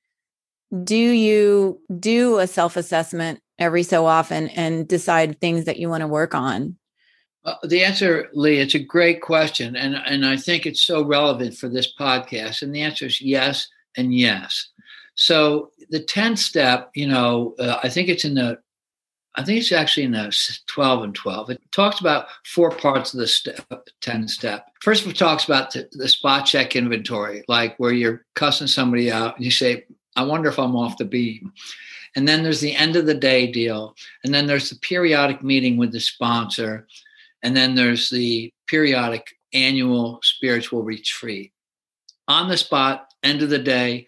do 0.83 0.95
you 0.97 1.79
do 1.99 2.39
a 2.39 2.47
self 2.47 2.77
assessment 2.77 3.41
every 3.59 3.83
so 3.83 4.07
often 4.07 4.47
and 4.49 4.87
decide 4.87 5.39
things 5.39 5.65
that 5.65 5.77
you 5.77 5.87
want 5.87 6.01
to 6.01 6.07
work 6.07 6.33
on? 6.33 6.77
Uh, 7.45 7.53
the 7.67 7.83
answer, 7.83 8.29
Lee, 8.33 8.57
it's 8.57 8.73
a 8.73 8.79
great 8.79 9.21
question. 9.21 9.75
And, 9.75 9.93
and 9.93 10.25
I 10.25 10.35
think 10.35 10.65
it's 10.65 10.81
so 10.81 11.03
relevant 11.03 11.57
for 11.57 11.69
this 11.69 11.93
podcast. 11.95 12.63
And 12.63 12.73
the 12.73 12.81
answer 12.81 13.05
is 13.05 13.21
yes 13.21 13.67
and 13.97 14.15
yes. 14.15 14.67
So 15.13 15.69
the 15.91 15.99
10th 15.99 16.39
step, 16.39 16.89
you 16.95 17.07
know, 17.07 17.53
uh, 17.59 17.77
I 17.83 17.89
think 17.89 18.09
it's 18.09 18.25
in 18.25 18.33
the 18.33 18.57
I 19.39 19.43
think 19.45 19.59
it's 19.59 19.71
actually 19.71 20.03
in 20.03 20.11
the 20.11 20.59
12 20.67 21.03
and 21.03 21.15
12. 21.15 21.51
It 21.51 21.61
talks 21.71 22.01
about 22.01 22.27
four 22.43 22.71
parts 22.71 23.13
of 23.13 23.21
the 23.21 23.27
step, 23.27 23.87
10 24.01 24.27
step. 24.27 24.67
First, 24.81 25.05
of 25.05 25.11
it 25.11 25.17
talks 25.17 25.45
about 25.45 25.71
the, 25.71 25.87
the 25.93 26.09
spot 26.09 26.45
check 26.45 26.75
inventory, 26.75 27.45
like 27.47 27.77
where 27.77 27.93
you're 27.93 28.25
cussing 28.35 28.67
somebody 28.67 29.09
out 29.09 29.37
and 29.37 29.45
you 29.45 29.49
say, 29.49 29.85
I 30.17 30.23
wonder 30.23 30.49
if 30.49 30.59
I'm 30.59 30.75
off 30.75 30.97
the 30.97 31.05
beam. 31.05 31.53
And 32.17 32.27
then 32.27 32.43
there's 32.43 32.59
the 32.59 32.75
end 32.75 32.97
of 32.97 33.05
the 33.05 33.13
day 33.13 33.49
deal. 33.49 33.95
And 34.25 34.33
then 34.33 34.45
there's 34.45 34.71
the 34.71 34.79
periodic 34.81 35.41
meeting 35.41 35.77
with 35.77 35.93
the 35.93 36.01
sponsor. 36.01 36.85
And 37.41 37.55
then 37.55 37.75
there's 37.75 38.09
the 38.09 38.51
periodic 38.67 39.37
annual 39.53 40.19
spiritual 40.21 40.83
retreat. 40.83 41.53
On 42.27 42.49
the 42.49 42.57
spot, 42.57 43.13
end 43.23 43.41
of 43.41 43.49
the 43.49 43.57
day, 43.57 44.05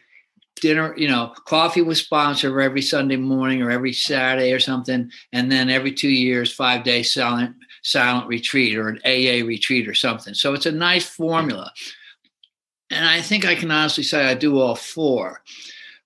dinner, 0.55 0.93
you 0.97 1.07
know, 1.07 1.33
coffee 1.45 1.81
with 1.81 1.97
sponsor 1.97 2.59
every 2.61 2.81
Sunday 2.81 3.15
morning 3.15 3.61
or 3.61 3.71
every 3.71 3.93
Saturday 3.93 4.51
or 4.51 4.59
something, 4.59 5.09
and 5.33 5.51
then 5.51 5.69
every 5.69 5.91
two 5.91 6.09
years, 6.09 6.53
five 6.53 6.83
day 6.83 7.03
silent 7.03 7.55
silent 7.83 8.27
retreat 8.27 8.77
or 8.77 8.89
an 8.89 8.99
AA 9.05 9.45
retreat 9.45 9.87
or 9.87 9.93
something. 9.95 10.33
So 10.33 10.53
it's 10.53 10.65
a 10.65 10.71
nice 10.71 11.05
formula. 11.05 11.71
And 12.91 13.05
I 13.05 13.21
think 13.21 13.45
I 13.45 13.55
can 13.55 13.71
honestly 13.71 14.03
say 14.03 14.25
I 14.25 14.33
do 14.33 14.59
all 14.59 14.75
four. 14.75 15.41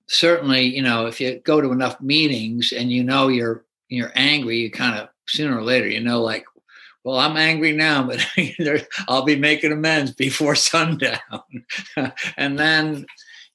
Certainly, 0.07 0.75
you 0.75 0.83
know, 0.83 1.07
if 1.07 1.19
you 1.19 1.39
go 1.39 1.59
to 1.59 1.71
enough 1.71 1.99
meetings 1.99 2.71
and 2.71 2.91
you 2.91 3.03
know 3.03 3.27
you're 3.27 3.65
you're 3.89 4.11
angry, 4.15 4.57
you 4.59 4.71
kind 4.71 4.99
of 4.99 5.09
sooner 5.27 5.57
or 5.57 5.63
later, 5.63 5.87
you 5.87 6.01
know, 6.01 6.21
like, 6.21 6.45
well, 7.03 7.19
I'm 7.19 7.37
angry 7.37 7.71
now, 7.71 8.03
but 8.03 8.25
I'll 9.07 9.23
be 9.23 9.35
making 9.35 9.71
amends 9.71 10.11
before 10.11 10.55
sundown. 10.55 11.19
and 12.37 12.57
then 12.57 13.05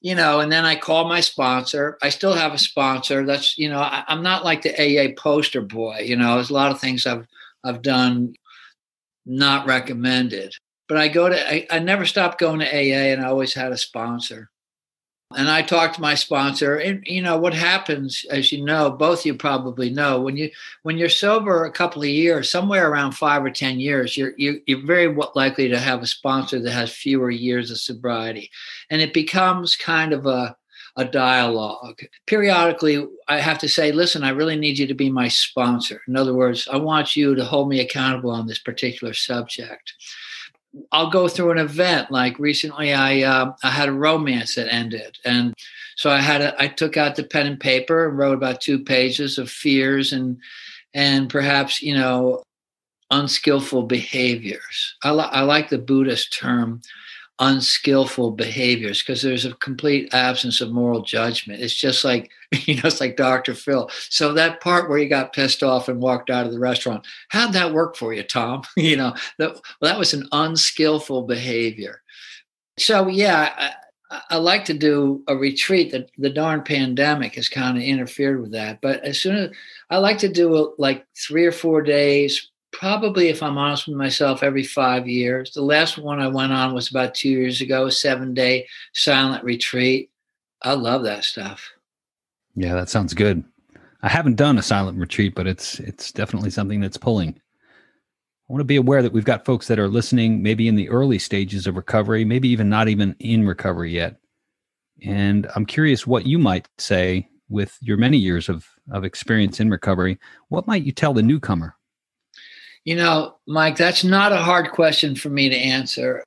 you 0.01 0.15
know, 0.15 0.39
and 0.39 0.51
then 0.51 0.65
I 0.65 0.75
call 0.75 1.07
my 1.07 1.19
sponsor. 1.19 1.97
I 2.01 2.09
still 2.09 2.33
have 2.33 2.53
a 2.53 2.57
sponsor. 2.57 3.23
That's, 3.23 3.57
you 3.57 3.69
know, 3.69 3.79
I, 3.79 4.03
am 4.07 4.23
not 4.23 4.43
like 4.43 4.63
the 4.63 4.73
AA 4.73 5.13
poster 5.15 5.61
boy. 5.61 5.99
You 5.99 6.15
know, 6.15 6.35
there's 6.35 6.49
a 6.49 6.55
lot 6.55 6.71
of 6.71 6.79
things 6.79 7.05
I've 7.05 7.27
I've 7.63 7.83
done 7.83 8.33
not 9.25 9.67
recommended. 9.67 10.55
But 10.89 10.97
I 10.97 11.07
go 11.07 11.29
to 11.29 11.49
I, 11.49 11.67
I 11.69 11.79
never 11.79 12.05
stopped 12.05 12.39
going 12.39 12.59
to 12.59 12.65
AA 12.65 13.13
and 13.13 13.21
I 13.21 13.27
always 13.27 13.53
had 13.53 13.71
a 13.71 13.77
sponsor. 13.77 14.49
And 15.37 15.49
I 15.49 15.61
talked 15.61 15.95
to 15.95 16.01
my 16.01 16.15
sponsor, 16.15 16.75
and 16.77 17.03
you 17.05 17.21
know 17.21 17.37
what 17.37 17.53
happens, 17.53 18.25
as 18.29 18.51
you 18.51 18.63
know, 18.63 18.89
both 18.91 19.25
you 19.25 19.35
probably 19.35 19.89
know, 19.89 20.19
when 20.21 20.37
you 20.37 20.51
when 20.83 20.97
you're 20.97 21.09
sober 21.09 21.65
a 21.65 21.71
couple 21.71 22.01
of 22.01 22.07
years, 22.07 22.49
somewhere 22.49 22.89
around 22.89 23.13
five 23.13 23.43
or 23.43 23.51
ten 23.51 23.79
years, 23.79 24.17
you're 24.17 24.33
you, 24.37 24.61
you're 24.65 24.85
very 24.85 25.15
likely 25.35 25.69
to 25.69 25.79
have 25.79 26.01
a 26.01 26.07
sponsor 26.07 26.59
that 26.59 26.71
has 26.71 26.91
fewer 26.91 27.31
years 27.31 27.71
of 27.71 27.77
sobriety, 27.77 28.51
and 28.89 29.01
it 29.01 29.13
becomes 29.13 29.75
kind 29.75 30.13
of 30.13 30.25
a 30.25 30.55
a 30.97 31.05
dialogue. 31.05 32.01
Periodically, 32.27 33.07
I 33.27 33.39
have 33.39 33.57
to 33.59 33.69
say, 33.69 33.91
listen, 33.91 34.23
I 34.23 34.29
really 34.29 34.57
need 34.57 34.77
you 34.77 34.87
to 34.87 34.93
be 34.93 35.09
my 35.09 35.29
sponsor. 35.29 36.01
In 36.07 36.17
other 36.17 36.33
words, 36.33 36.67
I 36.71 36.77
want 36.77 37.15
you 37.15 37.35
to 37.35 37.45
hold 37.45 37.69
me 37.69 37.79
accountable 37.79 38.31
on 38.31 38.47
this 38.47 38.59
particular 38.59 39.13
subject. 39.13 39.93
I'll 40.91 41.09
go 41.09 41.27
through 41.27 41.51
an 41.51 41.57
event. 41.57 42.11
Like 42.11 42.39
recently, 42.39 42.93
I 42.93 43.21
uh, 43.21 43.53
I 43.63 43.69
had 43.69 43.89
a 43.89 43.93
romance 43.93 44.55
that 44.55 44.73
ended, 44.73 45.17
and 45.25 45.53
so 45.95 46.09
I 46.09 46.19
had 46.19 46.41
a, 46.41 46.61
I 46.61 46.67
took 46.67 46.97
out 46.97 47.15
the 47.15 47.23
pen 47.23 47.47
and 47.47 47.59
paper 47.59 48.07
and 48.07 48.17
wrote 48.17 48.33
about 48.35 48.61
two 48.61 48.79
pages 48.83 49.37
of 49.37 49.49
fears 49.49 50.13
and 50.13 50.37
and 50.93 51.29
perhaps 51.29 51.81
you 51.81 51.93
know 51.93 52.43
unskillful 53.11 53.83
behaviors. 53.83 54.95
I, 55.03 55.11
li- 55.11 55.29
I 55.31 55.41
like 55.41 55.69
the 55.69 55.77
Buddhist 55.77 56.33
term 56.33 56.81
unskillful 57.41 58.31
behaviors 58.31 59.01
because 59.01 59.23
there's 59.23 59.45
a 59.45 59.55
complete 59.55 60.13
absence 60.13 60.61
of 60.61 60.71
moral 60.71 61.01
judgment. 61.01 61.59
It's 61.59 61.73
just 61.73 62.05
like, 62.05 62.29
you 62.51 62.75
know, 62.75 62.83
it's 62.85 63.01
like 63.01 63.17
Dr. 63.17 63.55
Phil. 63.55 63.89
So 64.09 64.33
that 64.33 64.61
part 64.61 64.87
where 64.87 64.99
you 64.99 65.09
got 65.09 65.33
pissed 65.33 65.63
off 65.63 65.89
and 65.89 65.99
walked 65.99 66.29
out 66.29 66.45
of 66.45 66.53
the 66.53 66.59
restaurant, 66.59 67.05
how'd 67.29 67.53
that 67.53 67.73
work 67.73 67.97
for 67.97 68.13
you, 68.13 68.23
Tom? 68.23 68.61
you 68.77 68.95
know, 68.95 69.15
that, 69.39 69.53
well, 69.53 69.91
that 69.91 69.99
was 69.99 70.13
an 70.13 70.29
unskillful 70.31 71.23
behavior. 71.23 72.03
So 72.77 73.07
yeah, 73.07 73.73
I, 74.11 74.25
I 74.29 74.37
like 74.37 74.65
to 74.65 74.73
do 74.73 75.23
a 75.27 75.35
retreat. 75.35 75.91
That 75.91 76.11
the 76.17 76.29
darn 76.29 76.63
pandemic 76.63 77.35
has 77.35 77.49
kind 77.49 77.77
of 77.77 77.83
interfered 77.83 78.39
with 78.39 78.51
that. 78.51 78.81
But 78.81 79.03
as 79.03 79.19
soon 79.19 79.35
as 79.35 79.49
I 79.89 79.97
like 79.97 80.19
to 80.19 80.29
do 80.29 80.55
a, 80.55 80.71
like 80.77 81.05
three 81.17 81.45
or 81.45 81.51
four 81.51 81.81
days 81.81 82.51
probably, 82.71 83.29
if 83.29 83.43
I'm 83.43 83.57
honest 83.57 83.87
with 83.87 83.97
myself, 83.97 84.43
every 84.43 84.63
five 84.63 85.07
years. 85.07 85.51
The 85.51 85.61
last 85.61 85.97
one 85.97 86.19
I 86.19 86.27
went 86.27 86.53
on 86.53 86.73
was 86.73 86.89
about 86.89 87.15
two 87.15 87.29
years 87.29 87.61
ago, 87.61 87.87
a 87.87 87.91
seven 87.91 88.33
day 88.33 88.67
silent 88.93 89.43
retreat. 89.43 90.09
I 90.61 90.73
love 90.73 91.03
that 91.03 91.23
stuff. 91.23 91.69
Yeah, 92.55 92.73
that 92.75 92.89
sounds 92.89 93.13
good. 93.13 93.43
I 94.03 94.09
haven't 94.09 94.35
done 94.35 94.57
a 94.57 94.63
silent 94.63 94.97
retreat, 94.97 95.35
but 95.35 95.47
it's 95.47 95.79
it's 95.79 96.11
definitely 96.11 96.49
something 96.49 96.79
that's 96.79 96.97
pulling. 96.97 97.29
I 97.29 98.53
want 98.53 98.61
to 98.61 98.65
be 98.65 98.75
aware 98.75 99.01
that 99.01 99.13
we've 99.13 99.23
got 99.23 99.45
folks 99.45 99.67
that 99.67 99.79
are 99.79 99.87
listening, 99.87 100.43
maybe 100.43 100.67
in 100.67 100.75
the 100.75 100.89
early 100.89 101.19
stages 101.19 101.67
of 101.67 101.77
recovery, 101.77 102.25
maybe 102.25 102.49
even 102.49 102.67
not 102.67 102.89
even 102.89 103.15
in 103.19 103.47
recovery 103.47 103.91
yet. 103.91 104.17
And 105.05 105.47
I'm 105.55 105.65
curious 105.65 106.05
what 106.05 106.25
you 106.25 106.37
might 106.37 106.67
say 106.77 107.29
with 107.49 107.77
your 107.81 107.97
many 107.97 108.17
years 108.17 108.49
of, 108.49 108.67
of 108.91 109.03
experience 109.03 109.59
in 109.59 109.69
recovery, 109.69 110.17
what 110.49 110.67
might 110.67 110.83
you 110.83 110.91
tell 110.91 111.13
the 111.13 111.21
newcomer? 111.21 111.75
You 112.83 112.95
know, 112.95 113.35
Mike, 113.47 113.77
that's 113.77 114.03
not 114.03 114.31
a 114.31 114.37
hard 114.37 114.71
question 114.71 115.15
for 115.15 115.29
me 115.29 115.49
to 115.49 115.55
answer. 115.55 116.23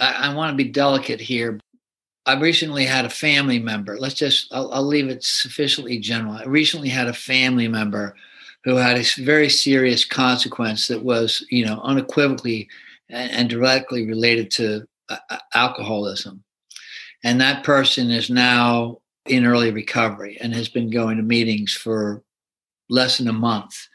I, 0.00 0.30
I 0.30 0.34
want 0.34 0.50
to 0.50 0.64
be 0.64 0.70
delicate 0.70 1.20
here. 1.20 1.60
I 2.26 2.38
recently 2.38 2.84
had 2.84 3.04
a 3.04 3.10
family 3.10 3.58
member. 3.58 3.98
Let's 3.98 4.14
just, 4.14 4.52
I'll, 4.52 4.72
I'll 4.72 4.86
leave 4.86 5.08
it 5.08 5.24
sufficiently 5.24 5.98
general. 5.98 6.34
I 6.34 6.44
recently 6.44 6.88
had 6.88 7.08
a 7.08 7.12
family 7.12 7.68
member 7.68 8.14
who 8.64 8.76
had 8.76 8.96
a 8.96 9.22
very 9.22 9.48
serious 9.48 10.04
consequence 10.04 10.86
that 10.88 11.02
was, 11.02 11.44
you 11.50 11.66
know, 11.66 11.80
unequivocally 11.82 12.68
and, 13.08 13.30
and 13.32 13.50
directly 13.50 14.06
related 14.06 14.50
to 14.52 14.86
uh, 15.08 15.16
uh, 15.30 15.38
alcoholism. 15.54 16.42
And 17.24 17.40
that 17.40 17.64
person 17.64 18.10
is 18.10 18.30
now 18.30 18.98
in 19.26 19.46
early 19.46 19.70
recovery 19.70 20.38
and 20.40 20.54
has 20.54 20.68
been 20.68 20.90
going 20.90 21.16
to 21.16 21.22
meetings 21.22 21.72
for 21.72 22.22
less 22.88 23.18
than 23.18 23.28
a 23.28 23.32
month. 23.32 23.88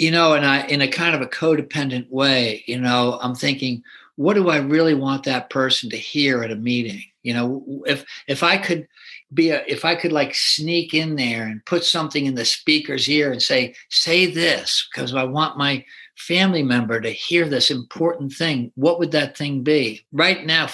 You 0.00 0.10
know, 0.10 0.32
and 0.32 0.46
I, 0.46 0.62
in 0.62 0.80
a 0.80 0.88
kind 0.88 1.14
of 1.14 1.20
a 1.20 1.26
codependent 1.26 2.08
way, 2.08 2.64
you 2.66 2.80
know, 2.80 3.18
I'm 3.20 3.34
thinking, 3.34 3.82
what 4.16 4.32
do 4.32 4.48
I 4.48 4.56
really 4.56 4.94
want 4.94 5.24
that 5.24 5.50
person 5.50 5.90
to 5.90 5.96
hear 5.98 6.42
at 6.42 6.50
a 6.50 6.56
meeting? 6.56 7.02
You 7.22 7.34
know, 7.34 7.82
if 7.86 8.06
if 8.26 8.42
I 8.42 8.56
could 8.56 8.88
be 9.34 9.50
a, 9.50 9.62
if 9.68 9.84
I 9.84 9.94
could 9.94 10.10
like 10.10 10.34
sneak 10.34 10.94
in 10.94 11.16
there 11.16 11.46
and 11.46 11.62
put 11.66 11.84
something 11.84 12.24
in 12.24 12.34
the 12.34 12.46
speaker's 12.46 13.10
ear 13.10 13.30
and 13.30 13.42
say, 13.42 13.74
say 13.90 14.24
this, 14.24 14.88
because 14.90 15.14
I 15.14 15.24
want 15.24 15.58
my 15.58 15.84
family 16.16 16.62
member 16.62 16.98
to 17.02 17.10
hear 17.10 17.46
this 17.46 17.70
important 17.70 18.32
thing, 18.32 18.72
what 18.76 19.00
would 19.00 19.10
that 19.10 19.36
thing 19.36 19.62
be? 19.62 20.06
Right 20.12 20.46
now, 20.46 20.68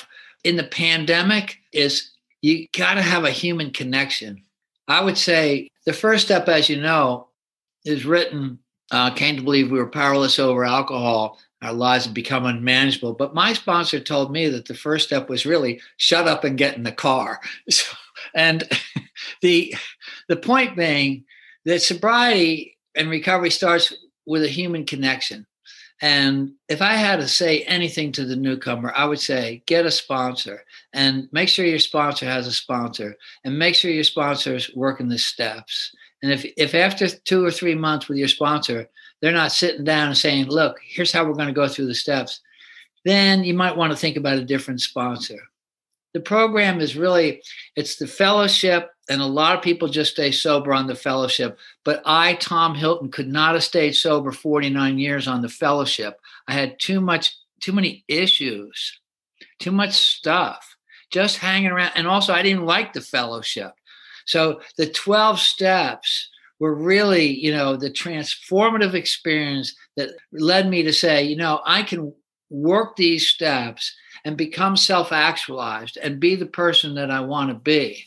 in 0.45 0.55
the 0.55 0.63
pandemic, 0.63 1.59
is 1.73 2.13
you 2.43 2.69
got 2.79 2.95
to 2.95 3.03
have 3.03 3.25
a 3.25 3.31
human 3.33 3.73
connection. 3.73 4.45
I 4.87 5.03
would 5.03 5.19
say 5.19 5.69
the 5.85 5.93
first 5.93 6.27
step, 6.27 6.49
as 6.49 6.69
you 6.69 6.81
know, 6.81 7.27
is 7.85 8.05
written, 8.05 8.61
uh, 8.91 9.11
came 9.11 9.37
to 9.37 9.43
believe 9.43 9.71
we 9.71 9.79
were 9.79 9.89
powerless 9.89 10.39
over 10.39 10.65
alcohol. 10.65 11.39
Our 11.63 11.73
lives 11.73 12.05
had 12.05 12.15
become 12.15 12.47
unmanageable. 12.47 13.15
But 13.15 13.35
my 13.35 13.53
sponsor 13.53 13.99
told 13.99 14.31
me 14.31 14.49
that 14.49 14.67
the 14.67 14.75
first 14.75 15.07
step 15.07 15.29
was 15.29 15.47
really 15.47 15.81
shut 15.97 16.29
up 16.29 16.45
and 16.45 16.59
get 16.59 16.77
in 16.77 16.83
the 16.83 16.93
car. 16.93 17.41
So, 17.71 17.97
and 18.35 18.65
the 19.43 19.75
the 20.29 20.37
point 20.37 20.77
being 20.77 21.25
that 21.65 21.83
sobriety 21.83 22.79
and 22.95 23.11
recovery 23.11 23.51
starts 23.51 23.93
with 24.25 24.43
a 24.43 24.49
human 24.49 24.85
connection. 24.85 25.47
And 26.03 26.53
if 26.69 26.83
I 26.83 26.95
had 26.95 27.21
to 27.21 27.29
say 27.29 27.61
anything 27.63 28.13
to 28.13 28.25
the 28.25 28.37
newcomer, 28.37 28.93
I 28.95 29.07
would 29.07 29.21
say 29.21 29.63
get 29.67 29.87
a 29.87 29.91
sponsor 29.91 30.63
and 30.93 31.29
make 31.33 31.49
sure 31.49 31.65
your 31.65 31.79
sponsor 31.79 32.27
has 32.27 32.47
a 32.47 32.53
sponsor 32.53 33.17
and 33.45 33.59
make 33.59 33.75
sure 33.75 33.91
your 33.91 34.05
sponsor 34.05 34.57
is 34.57 34.75
working 34.75 35.09
the 35.09 35.19
steps. 35.19 35.95
And 36.23 36.33
if, 36.33 36.45
if 36.57 36.75
after 36.75 37.09
two 37.09 37.45
or 37.45 37.51
three 37.51 37.75
months 37.75 38.09
with 38.09 38.19
your 38.19 38.29
sponsor, 38.29 38.89
they're 39.21 39.33
not 39.33 39.53
sitting 39.53 39.85
down 39.85 40.09
and 40.09 40.17
saying, 40.17 40.47
look, 40.47 40.77
here's 40.83 41.13
how 41.13 41.25
we're 41.25 41.35
going 41.35 41.49
to 41.49 41.53
go 41.53 41.69
through 41.69 41.87
the 41.87 41.95
steps, 41.95 42.41
then 43.05 43.45
you 43.45 43.55
might 43.55 43.77
want 43.77 43.93
to 43.93 43.97
think 43.97 44.17
about 44.17 44.39
a 44.39 44.45
different 44.45 44.81
sponsor. 44.81 45.39
The 46.15 46.21
program 46.21 46.81
is 46.81 46.97
really 46.97 47.43
it's 47.77 47.97
the 47.97 48.07
fellowship 48.07 48.91
and 49.09 49.21
a 49.21 49.27
lot 49.27 49.55
of 49.55 49.63
people 49.63 49.87
just 49.87 50.13
stay 50.13 50.33
sober 50.33 50.73
on 50.73 50.87
the 50.87 50.95
fellowship. 50.95 51.59
But 51.85 52.03
i 52.07 52.35
tom 52.35 52.75
hilton 52.75 53.11
could 53.11 53.29
not 53.29 53.53
have 53.53 53.65
stayed 53.65 53.93
sober 53.93 54.33
49 54.33 54.99
years 54.99 55.29
on 55.29 55.43
the 55.43 55.49
fellowship. 55.49 56.19
I 56.49 56.55
had 56.55 56.79
too 56.79 57.03
much 57.03 57.37
too 57.61 57.73
many 57.73 58.05
issues 58.09 58.99
too 59.59 59.73
much 59.73 59.93
stuff 59.93 60.77
just 61.11 61.39
hanging 61.39 61.71
around. 61.71 61.93
And 61.95 62.07
also 62.07 62.33
i 62.33 62.43
didn't 62.43 62.67
like 62.67 62.93
the 62.93 63.01
fellowship 63.01 63.73
so 64.27 64.61
the 64.77 64.87
12 64.87 65.41
steps 65.41 66.29
were 66.61 66.75
really 66.75 67.27
you 67.27 67.53
know 67.53 67.77
the 67.77 67.91
transformative 67.91 68.95
experience 68.95 69.75
that 69.97 70.11
led 70.33 70.69
me 70.69 70.83
to 70.83 70.93
say 70.93 71.23
you 71.23 71.37
know 71.37 71.61
i 71.65 71.83
can 71.83 72.13
work 72.51 72.97
these 72.97 73.27
steps 73.27 73.95
and 74.25 74.37
become 74.37 74.77
self 74.77 75.13
actualized 75.13 75.97
and 76.03 76.21
be 76.21 76.35
the 76.35 76.47
person 76.47 76.95
that 76.97 77.11
I 77.11 77.21
want 77.21 77.51
to 77.51 77.55
be. 77.55 78.05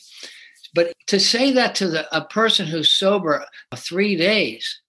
But 0.75 0.93
to 1.07 1.19
say 1.19 1.51
that 1.53 1.75
to 1.75 1.87
the, 1.87 2.15
a 2.15 2.25
person 2.25 2.67
who's 2.67 2.91
sober 2.91 3.45
three 3.75 4.15
days, 4.15 4.81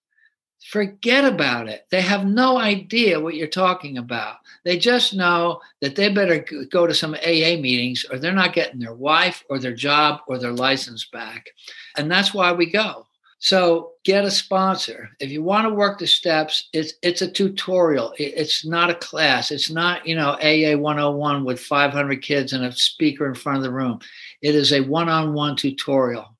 forget 0.69 1.25
about 1.25 1.67
it. 1.67 1.85
They 1.89 2.01
have 2.01 2.25
no 2.25 2.57
idea 2.57 3.19
what 3.19 3.35
you're 3.35 3.47
talking 3.47 3.97
about. 3.97 4.37
They 4.63 4.77
just 4.77 5.13
know 5.13 5.59
that 5.81 5.95
they 5.95 6.09
better 6.09 6.45
go 6.69 6.85
to 6.85 6.93
some 6.93 7.15
AA 7.15 7.57
meetings 7.59 8.05
or 8.09 8.19
they're 8.19 8.31
not 8.31 8.53
getting 8.53 8.79
their 8.79 8.93
wife 8.93 9.43
or 9.49 9.59
their 9.59 9.73
job 9.73 10.21
or 10.27 10.37
their 10.37 10.53
license 10.53 11.05
back. 11.05 11.49
And 11.97 12.11
that's 12.11 12.33
why 12.33 12.51
we 12.51 12.69
go. 12.69 13.07
So 13.39 13.93
get 14.03 14.23
a 14.23 14.29
sponsor. 14.29 15.09
If 15.19 15.31
you 15.31 15.41
want 15.41 15.67
to 15.67 15.73
work 15.73 15.97
the 15.97 16.05
steps, 16.05 16.69
it's 16.73 16.93
it's 17.01 17.23
a 17.23 17.31
tutorial. 17.31 18.13
It's 18.19 18.63
not 18.63 18.91
a 18.91 18.95
class. 18.95 19.49
It's 19.49 19.71
not, 19.71 20.05
you 20.05 20.15
know, 20.15 20.33
AA 20.33 20.77
101 20.77 21.43
with 21.43 21.59
500 21.59 22.21
kids 22.21 22.53
and 22.53 22.63
a 22.63 22.71
speaker 22.71 23.25
in 23.27 23.33
front 23.33 23.57
of 23.57 23.63
the 23.63 23.71
room. 23.71 23.99
It 24.43 24.53
is 24.53 24.71
a 24.71 24.81
one-on-one 24.81 25.55
tutorial. 25.55 26.35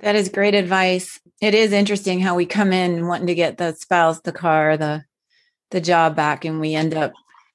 That 0.00 0.16
is 0.16 0.28
great 0.28 0.54
advice. 0.54 1.20
It 1.40 1.54
is 1.54 1.72
interesting 1.72 2.20
how 2.20 2.34
we 2.34 2.46
come 2.46 2.72
in 2.72 3.06
wanting 3.06 3.28
to 3.28 3.34
get 3.34 3.58
the 3.58 3.74
spouse, 3.74 4.20
the 4.20 4.32
car, 4.32 4.76
the 4.76 5.04
the 5.70 5.80
job 5.82 6.16
back 6.16 6.46
and 6.46 6.60
we 6.60 6.74
end 6.74 6.94
up 6.94 7.12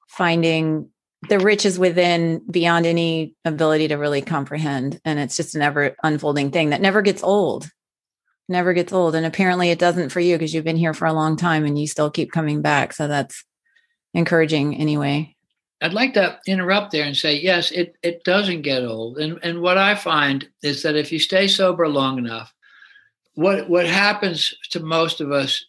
finding 0.08 0.88
the 1.28 1.40
riches 1.40 1.80
within 1.80 2.40
beyond 2.48 2.86
any 2.86 3.34
ability 3.44 3.88
to 3.88 3.96
really 3.96 4.22
comprehend 4.22 5.00
and 5.04 5.18
it's 5.18 5.36
just 5.36 5.56
an 5.56 5.62
ever 5.62 5.96
unfolding 6.04 6.52
thing 6.52 6.70
that 6.70 6.80
never 6.80 7.02
gets 7.02 7.24
old 7.24 7.68
never 8.48 8.72
gets 8.72 8.92
old. 8.92 9.14
And 9.14 9.26
apparently 9.26 9.70
it 9.70 9.78
doesn't 9.78 10.10
for 10.10 10.20
you 10.20 10.36
because 10.36 10.54
you've 10.54 10.64
been 10.64 10.76
here 10.76 10.94
for 10.94 11.06
a 11.06 11.12
long 11.12 11.36
time 11.36 11.64
and 11.64 11.78
you 11.78 11.86
still 11.86 12.10
keep 12.10 12.32
coming 12.32 12.62
back. 12.62 12.92
So 12.92 13.08
that's 13.08 13.44
encouraging 14.12 14.76
anyway. 14.76 15.33
I'd 15.84 15.92
like 15.92 16.14
to 16.14 16.38
interrupt 16.46 16.92
there 16.92 17.04
and 17.04 17.14
say, 17.14 17.34
yes, 17.34 17.70
it, 17.70 17.96
it 18.02 18.24
doesn't 18.24 18.62
get 18.62 18.86
old. 18.86 19.18
And, 19.18 19.38
and 19.42 19.60
what 19.60 19.76
I 19.76 19.94
find 19.94 20.48
is 20.62 20.82
that 20.82 20.96
if 20.96 21.12
you 21.12 21.18
stay 21.18 21.46
sober 21.46 21.86
long 21.86 22.16
enough, 22.16 22.54
what, 23.34 23.68
what 23.68 23.84
happens 23.84 24.54
to 24.70 24.80
most 24.80 25.20
of 25.20 25.30
us 25.30 25.66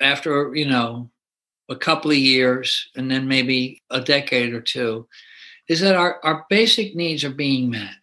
after, 0.00 0.52
you 0.56 0.66
know, 0.66 1.12
a 1.68 1.76
couple 1.76 2.10
of 2.10 2.16
years 2.16 2.88
and 2.96 3.08
then 3.08 3.28
maybe 3.28 3.80
a 3.90 4.00
decade 4.00 4.52
or 4.52 4.60
two 4.60 5.06
is 5.68 5.78
that 5.78 5.94
our, 5.94 6.18
our 6.24 6.44
basic 6.50 6.96
needs 6.96 7.22
are 7.22 7.30
being 7.30 7.70
met. 7.70 7.94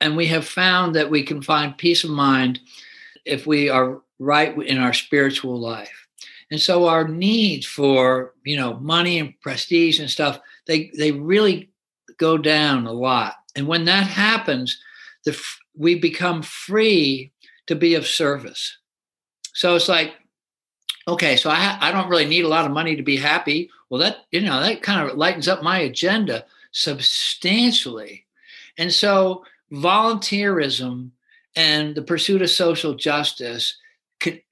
And 0.00 0.16
we 0.16 0.26
have 0.26 0.46
found 0.46 0.94
that 0.94 1.10
we 1.10 1.24
can 1.24 1.42
find 1.42 1.76
peace 1.76 2.04
of 2.04 2.10
mind 2.10 2.60
if 3.24 3.48
we 3.48 3.68
are 3.68 4.00
right 4.20 4.56
in 4.56 4.78
our 4.78 4.92
spiritual 4.92 5.58
life. 5.58 6.01
And 6.52 6.60
so 6.60 6.86
our 6.86 7.08
needs 7.08 7.64
for, 7.64 8.34
you 8.44 8.58
know, 8.58 8.74
money 8.74 9.18
and 9.18 9.40
prestige 9.40 9.98
and 9.98 10.10
stuff, 10.10 10.38
they 10.66 10.92
they 10.94 11.10
really 11.10 11.70
go 12.18 12.36
down 12.36 12.86
a 12.86 12.92
lot. 12.92 13.36
And 13.56 13.66
when 13.66 13.86
that 13.86 14.06
happens, 14.06 14.78
the 15.24 15.34
we 15.74 15.98
become 15.98 16.42
free 16.42 17.32
to 17.68 17.74
be 17.74 17.94
of 17.94 18.06
service. 18.06 18.76
So 19.54 19.74
it's 19.76 19.88
like, 19.88 20.12
okay, 21.08 21.36
so 21.36 21.48
I 21.48 21.78
I 21.80 21.90
don't 21.90 22.10
really 22.10 22.26
need 22.26 22.44
a 22.44 22.48
lot 22.48 22.66
of 22.66 22.72
money 22.72 22.96
to 22.96 23.02
be 23.02 23.16
happy. 23.16 23.70
Well, 23.88 24.02
that 24.02 24.18
you 24.30 24.42
know 24.42 24.60
that 24.60 24.82
kind 24.82 25.08
of 25.08 25.16
lightens 25.16 25.48
up 25.48 25.62
my 25.62 25.78
agenda 25.78 26.44
substantially. 26.72 28.26
And 28.76 28.92
so 28.92 29.46
volunteerism 29.72 31.12
and 31.56 31.94
the 31.94 32.02
pursuit 32.02 32.42
of 32.42 32.50
social 32.50 32.92
justice 32.92 33.78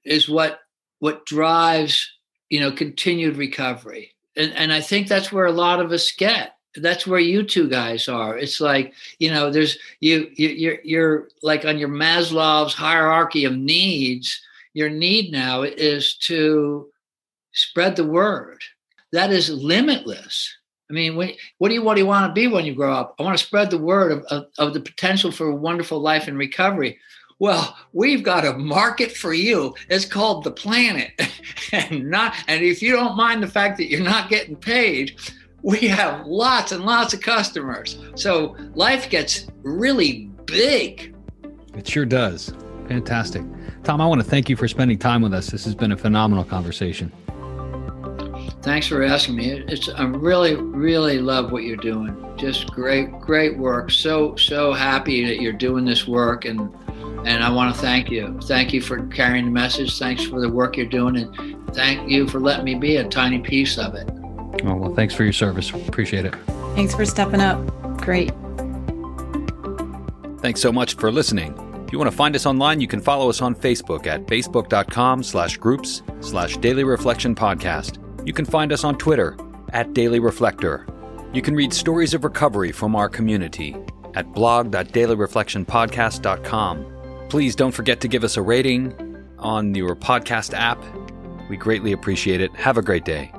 is 0.03 0.27
what 0.27 0.61
what 1.01 1.25
drives 1.25 2.09
you 2.49 2.59
know 2.59 2.71
continued 2.71 3.37
recovery. 3.37 4.13
And 4.37 4.53
and 4.53 4.71
i 4.71 4.79
think 4.79 5.07
that's 5.07 5.31
where 5.31 5.45
a 5.45 5.51
lot 5.51 5.81
of 5.81 5.91
us 5.91 6.11
get. 6.11 6.55
That's 6.75 7.05
where 7.05 7.19
you 7.19 7.43
two 7.43 7.67
guys 7.69 8.07
are. 8.07 8.37
It's 8.37 8.61
like 8.61 8.93
you 9.19 9.29
know 9.29 9.51
there's 9.51 9.77
you, 9.99 10.31
you 10.35 10.49
you're 10.49 10.77
you're 10.83 11.27
like 11.43 11.65
on 11.65 11.77
your 11.77 11.89
maslow's 11.89 12.73
hierarchy 12.73 13.43
of 13.43 13.57
needs 13.57 14.41
your 14.73 14.89
need 14.89 15.31
now 15.31 15.63
is 15.63 16.15
to 16.15 16.89
spread 17.51 17.95
the 17.95 18.05
word. 18.05 18.61
That 19.11 19.31
is 19.31 19.49
limitless. 19.49 20.55
I 20.89 20.93
mean, 20.93 21.15
when, 21.15 21.31
what 21.57 21.69
do 21.69 21.73
you 21.73 21.83
what 21.83 21.95
do 21.95 22.01
you 22.01 22.07
want 22.07 22.29
to 22.29 22.39
be 22.39 22.47
when 22.47 22.65
you 22.65 22.75
grow 22.75 22.93
up? 22.93 23.15
I 23.19 23.23
want 23.23 23.37
to 23.37 23.45
spread 23.45 23.69
the 23.69 23.77
word 23.77 24.11
of, 24.11 24.23
of, 24.25 24.45
of 24.57 24.73
the 24.73 24.81
potential 24.81 25.31
for 25.31 25.47
a 25.47 25.55
wonderful 25.55 25.99
life 25.99 26.27
and 26.27 26.37
recovery. 26.37 26.99
Well, 27.41 27.75
we've 27.91 28.21
got 28.21 28.45
a 28.45 28.53
market 28.53 29.11
for 29.11 29.33
you. 29.33 29.73
It's 29.89 30.05
called 30.05 30.43
the 30.43 30.51
planet, 30.51 31.19
and 31.71 32.07
not. 32.07 32.35
And 32.47 32.63
if 32.63 32.83
you 32.83 32.91
don't 32.91 33.17
mind 33.17 33.41
the 33.41 33.47
fact 33.47 33.77
that 33.77 33.89
you're 33.89 33.99
not 33.99 34.29
getting 34.29 34.55
paid, 34.55 35.19
we 35.63 35.87
have 35.87 36.27
lots 36.27 36.71
and 36.71 36.85
lots 36.85 37.15
of 37.15 37.21
customers. 37.21 37.97
So 38.13 38.55
life 38.75 39.09
gets 39.09 39.47
really 39.63 40.29
big. 40.45 41.15
It 41.75 41.87
sure 41.87 42.05
does. 42.05 42.53
Fantastic, 42.87 43.41
Tom. 43.83 44.01
I 44.01 44.05
want 44.05 44.21
to 44.21 44.29
thank 44.29 44.47
you 44.47 44.55
for 44.55 44.67
spending 44.67 44.99
time 44.99 45.23
with 45.23 45.33
us. 45.33 45.47
This 45.47 45.65
has 45.65 45.73
been 45.73 45.93
a 45.93 45.97
phenomenal 45.97 46.43
conversation. 46.43 47.11
Thanks 48.61 48.85
for 48.85 49.01
asking 49.01 49.37
me. 49.37 49.49
It's 49.49 49.89
I 49.89 50.03
really, 50.03 50.53
really 50.53 51.17
love 51.17 51.51
what 51.51 51.63
you're 51.63 51.75
doing. 51.77 52.15
Just 52.37 52.67
great, 52.69 53.11
great 53.19 53.57
work. 53.57 53.89
So, 53.89 54.35
so 54.35 54.73
happy 54.73 55.25
that 55.25 55.41
you're 55.41 55.53
doing 55.53 55.85
this 55.85 56.07
work, 56.07 56.45
and 56.45 56.71
And 57.25 57.43
I 57.43 57.49
want 57.51 57.75
to 57.75 57.81
thank 57.81 58.09
you. 58.09 58.39
Thank 58.43 58.73
you 58.73 58.81
for 58.81 59.05
carrying 59.07 59.45
the 59.45 59.51
message. 59.51 59.97
Thanks 59.99 60.25
for 60.25 60.41
the 60.41 60.49
work 60.49 60.77
you're 60.77 60.87
doing. 60.87 61.17
And 61.17 61.75
thank 61.75 62.09
you 62.09 62.27
for 62.27 62.39
letting 62.39 62.65
me 62.65 62.73
be 62.75 62.97
a 62.97 63.07
tiny 63.07 63.39
piece 63.39 63.77
of 63.77 63.93
it. 63.95 64.09
Oh, 64.65 64.75
well, 64.75 64.95
thanks 64.95 65.13
for 65.13 65.23
your 65.23 65.33
service. 65.33 65.69
Appreciate 65.71 66.25
it. 66.25 66.33
Thanks 66.75 66.95
for 66.95 67.05
stepping 67.05 67.41
up. 67.41 67.59
Great. 68.01 68.31
Thanks 70.39 70.61
so 70.61 70.71
much 70.71 70.95
for 70.95 71.11
listening. 71.11 71.53
If 71.85 71.91
you 71.91 71.99
want 71.99 72.09
to 72.09 72.17
find 72.17 72.35
us 72.35 72.45
online, 72.45 72.81
you 72.81 72.87
can 72.87 73.01
follow 73.01 73.29
us 73.29 73.41
on 73.41 73.53
Facebook 73.53 74.07
at 74.07 74.25
facebook.com 74.25 75.23
slash 75.23 75.57
groups 75.57 76.01
slash 76.21 76.57
daily 76.57 76.83
reflection 76.83 77.35
podcast. 77.35 77.97
You 78.25 78.33
can 78.33 78.45
find 78.45 78.71
us 78.71 78.83
on 78.83 78.97
Twitter 78.97 79.37
at 79.73 79.93
Daily 79.93 80.19
Reflector. 80.19 80.87
You 81.33 81.41
can 81.41 81.53
read 81.53 81.73
stories 81.73 82.13
of 82.13 82.23
recovery 82.23 82.71
from 82.71 82.95
our 82.95 83.09
community 83.09 83.75
at 84.15 84.31
blog.dailyreflectionpodcast.com. 84.33 87.00
Please 87.31 87.55
don't 87.55 87.71
forget 87.71 88.01
to 88.01 88.09
give 88.09 88.25
us 88.25 88.35
a 88.35 88.41
rating 88.41 88.93
on 89.39 89.73
your 89.73 89.95
podcast 89.95 90.53
app. 90.53 90.83
We 91.49 91.55
greatly 91.55 91.93
appreciate 91.93 92.41
it. 92.41 92.53
Have 92.57 92.77
a 92.77 92.81
great 92.81 93.05
day. 93.05 93.31